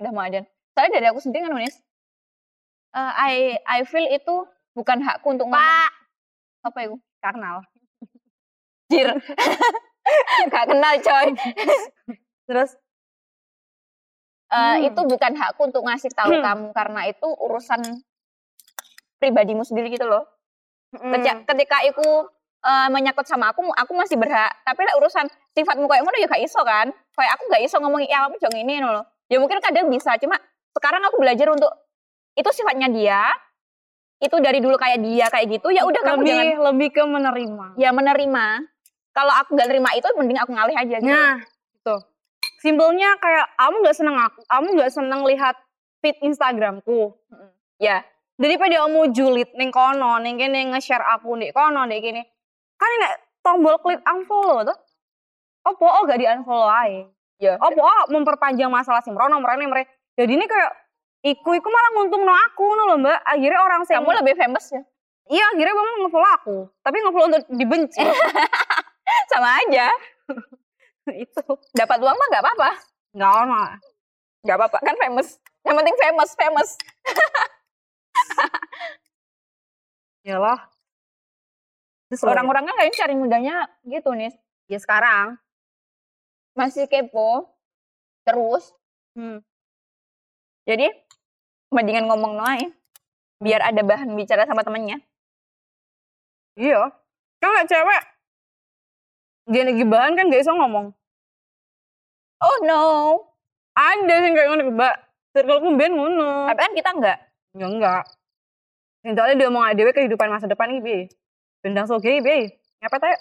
Udah 0.00 0.10
mau 0.12 0.24
ajan. 0.24 0.44
Soalnya 0.76 1.00
dari 1.00 1.06
aku 1.08 1.20
sendiri 1.20 1.48
kan 1.48 1.52
Manis. 1.56 1.76
eh, 2.90 3.12
I 3.16 3.34
I 3.64 3.78
feel 3.84 4.04
itu 4.08 4.48
bukan 4.76 5.00
hakku 5.04 5.28
untuk 5.32 5.48
ngomong. 5.48 5.92
Apa 6.64 6.78
itu? 6.84 6.96
Karnal. 7.20 7.64
Jir. 8.92 9.12
Gak 10.52 10.64
kenal 10.66 10.94
coy. 11.00 11.28
Terus 12.48 12.74
Eh, 14.50 14.58
Hmm. 14.58 14.88
Itu 14.90 15.00
bukan 15.06 15.32
hakku 15.32 15.62
untuk 15.62 15.86
ngasih 15.86 16.10
tahu 16.10 16.34
kamu 16.42 16.66
karena 16.74 17.00
itu 17.06 17.28
urusan 17.30 17.80
pribadimu 19.16 19.62
sendiri 19.62 19.90
gitu 19.90 20.06
loh. 20.06 20.26
Ketika, 20.90 21.46
ketika 21.46 21.78
itu 21.86 22.06
eh, 22.60 22.88
menyangkut 22.90 23.24
sama 23.24 23.54
aku, 23.54 23.62
aku 23.62 23.92
masih 23.94 24.18
berhak. 24.18 24.50
Tapi 24.66 24.80
lah 24.82 24.98
urusan 24.98 25.24
sifatmu 25.54 25.86
kayak 25.86 26.02
ngono 26.02 26.16
ya 26.18 26.26
gak 26.26 26.42
iso 26.42 26.60
kan. 26.60 26.90
Kayak 27.14 27.32
aku 27.38 27.42
gak 27.48 27.62
iso 27.62 27.76
ngomong 27.78 28.02
ya 28.04 28.26
kamu 28.26 28.36
jangan 28.36 28.58
ini 28.58 28.74
loh. 28.82 29.04
Ya 29.30 29.38
mungkin 29.38 29.62
kadang 29.62 29.86
bisa, 29.86 30.18
cuma 30.18 30.34
sekarang 30.74 31.00
aku 31.06 31.22
belajar 31.22 31.46
untuk 31.48 31.70
itu 32.34 32.50
sifatnya 32.50 32.90
dia. 32.90 33.22
Itu 34.18 34.36
dari 34.42 34.58
dulu 34.60 34.76
kayak 34.76 34.98
dia 35.00 35.26
kayak 35.30 35.46
gitu, 35.48 35.72
ya 35.72 35.86
udah 35.86 36.02
kamu 36.02 36.20
lebih 36.20 36.34
jangan 36.34 36.58
lebih 36.68 36.88
ke 36.92 37.02
menerima. 37.06 37.66
ya 37.78 37.90
menerima. 37.94 38.46
Kalau 39.10 39.32
aku 39.32 39.54
gak 39.54 39.68
nerima 39.70 39.90
itu 39.94 40.06
mending 40.18 40.38
aku 40.42 40.50
ngalih 40.52 40.76
aja 40.76 40.96
gitu. 40.98 41.08
Nah, 41.08 41.38
gitu. 41.72 41.96
Simpelnya 42.60 43.16
kayak 43.16 43.56
kamu 43.56 43.76
nggak 43.80 43.96
seneng 43.96 44.16
aku, 44.20 44.40
kamu 44.44 44.66
nggak 44.76 44.92
seneng 44.92 45.20
lihat 45.24 45.56
feed 46.04 46.16
Instagramku. 46.20 47.16
Ya, 47.80 48.04
daripada 48.40 48.88
kamu 48.88 49.12
julid 49.12 49.52
ning 49.52 49.68
kono 49.68 50.16
ning 50.24 50.40
kene 50.40 50.72
nge-share 50.72 51.04
aku 51.16 51.36
ning 51.36 51.52
kono 51.52 51.84
ning 51.84 52.00
kene 52.00 52.24
kan 52.80 52.90
nek 53.04 53.14
tombol 53.44 53.76
klik 53.84 54.00
unfollow 54.00 54.64
tuh 54.64 54.78
opo 55.68 55.84
oh 55.84 56.08
gak 56.08 56.16
di 56.16 56.24
unfollow 56.24 56.72
ae 56.72 57.04
ya. 57.36 57.60
opo 57.60 57.84
oh 57.84 58.02
memperpanjang 58.08 58.72
masalah 58.72 59.04
sing 59.04 59.12
mrono 59.12 59.44
mrene 59.44 59.68
mre 59.68 59.84
jadi 60.16 60.32
ini 60.32 60.48
kayak 60.48 60.72
iku 61.20 61.52
iku 61.52 61.68
malah 61.68 61.90
nguntungno 62.00 62.32
aku 62.48 62.64
ngono 62.64 62.82
lho 62.88 62.96
mbak 63.04 63.18
akhirnya 63.28 63.60
orang 63.60 63.84
sing 63.84 64.00
Kamu 64.00 64.08
lebih 64.24 64.34
famous 64.40 64.72
ya. 64.72 64.80
iya 65.28 65.44
akhirnya 65.52 65.76
kamu 65.76 65.90
nge-follow 66.08 66.30
aku 66.40 66.56
tapi 66.80 66.96
nge-follow 67.04 67.28
untuk 67.28 67.44
dibenci 67.52 68.00
Sama 69.30 69.58
aja. 69.62 69.90
itu 71.24 71.42
Dapat 71.74 71.98
uang 72.00 72.16
mah 72.16 72.28
gak 72.32 72.44
apa-apa. 72.44 72.70
nggak 73.10 73.32
ono 73.46 73.62
Gak 74.40 74.56
apa-apa, 74.56 74.78
kan 74.80 74.96
famous. 74.96 75.36
Yang 75.60 75.76
penting 75.84 75.96
famous, 76.00 76.30
famous. 76.32 76.70
iyalah 80.26 80.60
Terus 82.10 82.26
Orang-orang 82.26 82.66
kan 82.66 82.74
kayaknya 82.74 82.98
cari 82.98 83.14
mudanya 83.14 83.56
gitu 83.86 84.10
nih. 84.16 84.34
ya 84.66 84.78
sekarang 84.82 85.38
Masih 86.58 86.90
kepo. 86.90 87.46
Terus. 88.26 88.74
hmm. 89.16 89.40
Jadi, 90.68 90.92
mendingan 91.72 92.04
ngomong 92.10 92.36
noai. 92.36 92.68
Biar 93.40 93.64
ada 93.64 93.80
bahan 93.80 94.12
bicara 94.12 94.44
sama 94.44 94.60
temennya. 94.60 95.00
iya 96.60 96.92
lek 97.40 97.72
cewek 97.72 98.02
dia 99.48 99.64
lagi 99.64 99.84
bahan 99.88 100.12
kan 100.12 100.28
gak 100.28 100.44
bisa 100.44 100.52
ngomong 100.52 100.92
Oh 102.40 102.56
no. 102.64 102.82
Ada 103.76 104.14
sih 104.24 104.30
kayak 104.32 104.48
ngono, 104.50 104.62
Mbak. 104.74 104.94
Circleku 105.30 105.68
ben 105.78 105.92
ngono. 105.94 106.48
Tapi 106.50 106.60
kan 106.60 106.72
kita 106.74 106.90
enggak. 106.96 107.18
Ya 107.54 107.66
enggak. 107.68 108.02
Yang 109.00 109.12
soalnya 109.16 109.36
dia 109.38 109.48
mau 109.48 109.64
dhewe 109.64 109.92
kehidupan 109.92 110.28
masa 110.28 110.44
depan 110.44 110.68
iki 110.76 110.80
piye? 110.82 111.00
Bendang 111.64 111.86
soge 111.88 112.20
piye? 112.20 112.60
Ngepet 112.80 113.02
ayo. 113.04 113.18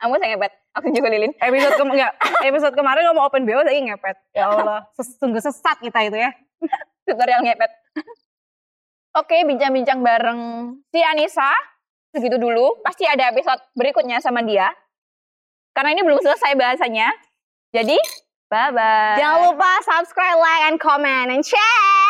Kamu 0.00 0.18
saya 0.18 0.36
ngepet. 0.36 0.52
Aku 0.74 0.86
juga 0.90 1.08
lilin. 1.08 1.32
Episode 1.38 1.78
kemarin 1.78 1.94
enggak, 1.96 2.12
episode 2.50 2.74
kemarin 2.74 3.02
ngomong 3.08 3.24
open 3.30 3.46
BO 3.46 3.62
saya 3.62 3.78
ngepet. 3.78 4.16
Ya 4.34 4.50
Allah, 4.50 4.80
ses- 4.98 5.16
sungguh 5.16 5.38
sesat 5.38 5.78
kita 5.78 6.02
itu 6.02 6.18
ya. 6.18 6.30
Tutorial 7.06 7.40
ngepet. 7.46 7.70
Oke, 9.14 9.46
bincang-bincang 9.46 10.02
bareng 10.02 10.40
si 10.90 10.98
Anissa. 10.98 11.54
Segitu 12.10 12.36
dulu. 12.36 12.82
Pasti 12.82 13.06
ada 13.06 13.30
episode 13.30 13.62
berikutnya 13.78 14.18
sama 14.18 14.42
dia. 14.42 14.66
Karena 15.70 15.94
ini 15.94 16.02
belum 16.02 16.18
selesai 16.18 16.58
bahasanya. 16.58 17.08
Jadi, 17.74 17.98
bye-bye. 18.54 19.18
Jangan 19.18 19.50
lupa 19.50 19.70
subscribe, 19.82 20.38
like, 20.38 20.62
and 20.70 20.78
comment, 20.78 21.34
and 21.34 21.42
share. 21.42 22.03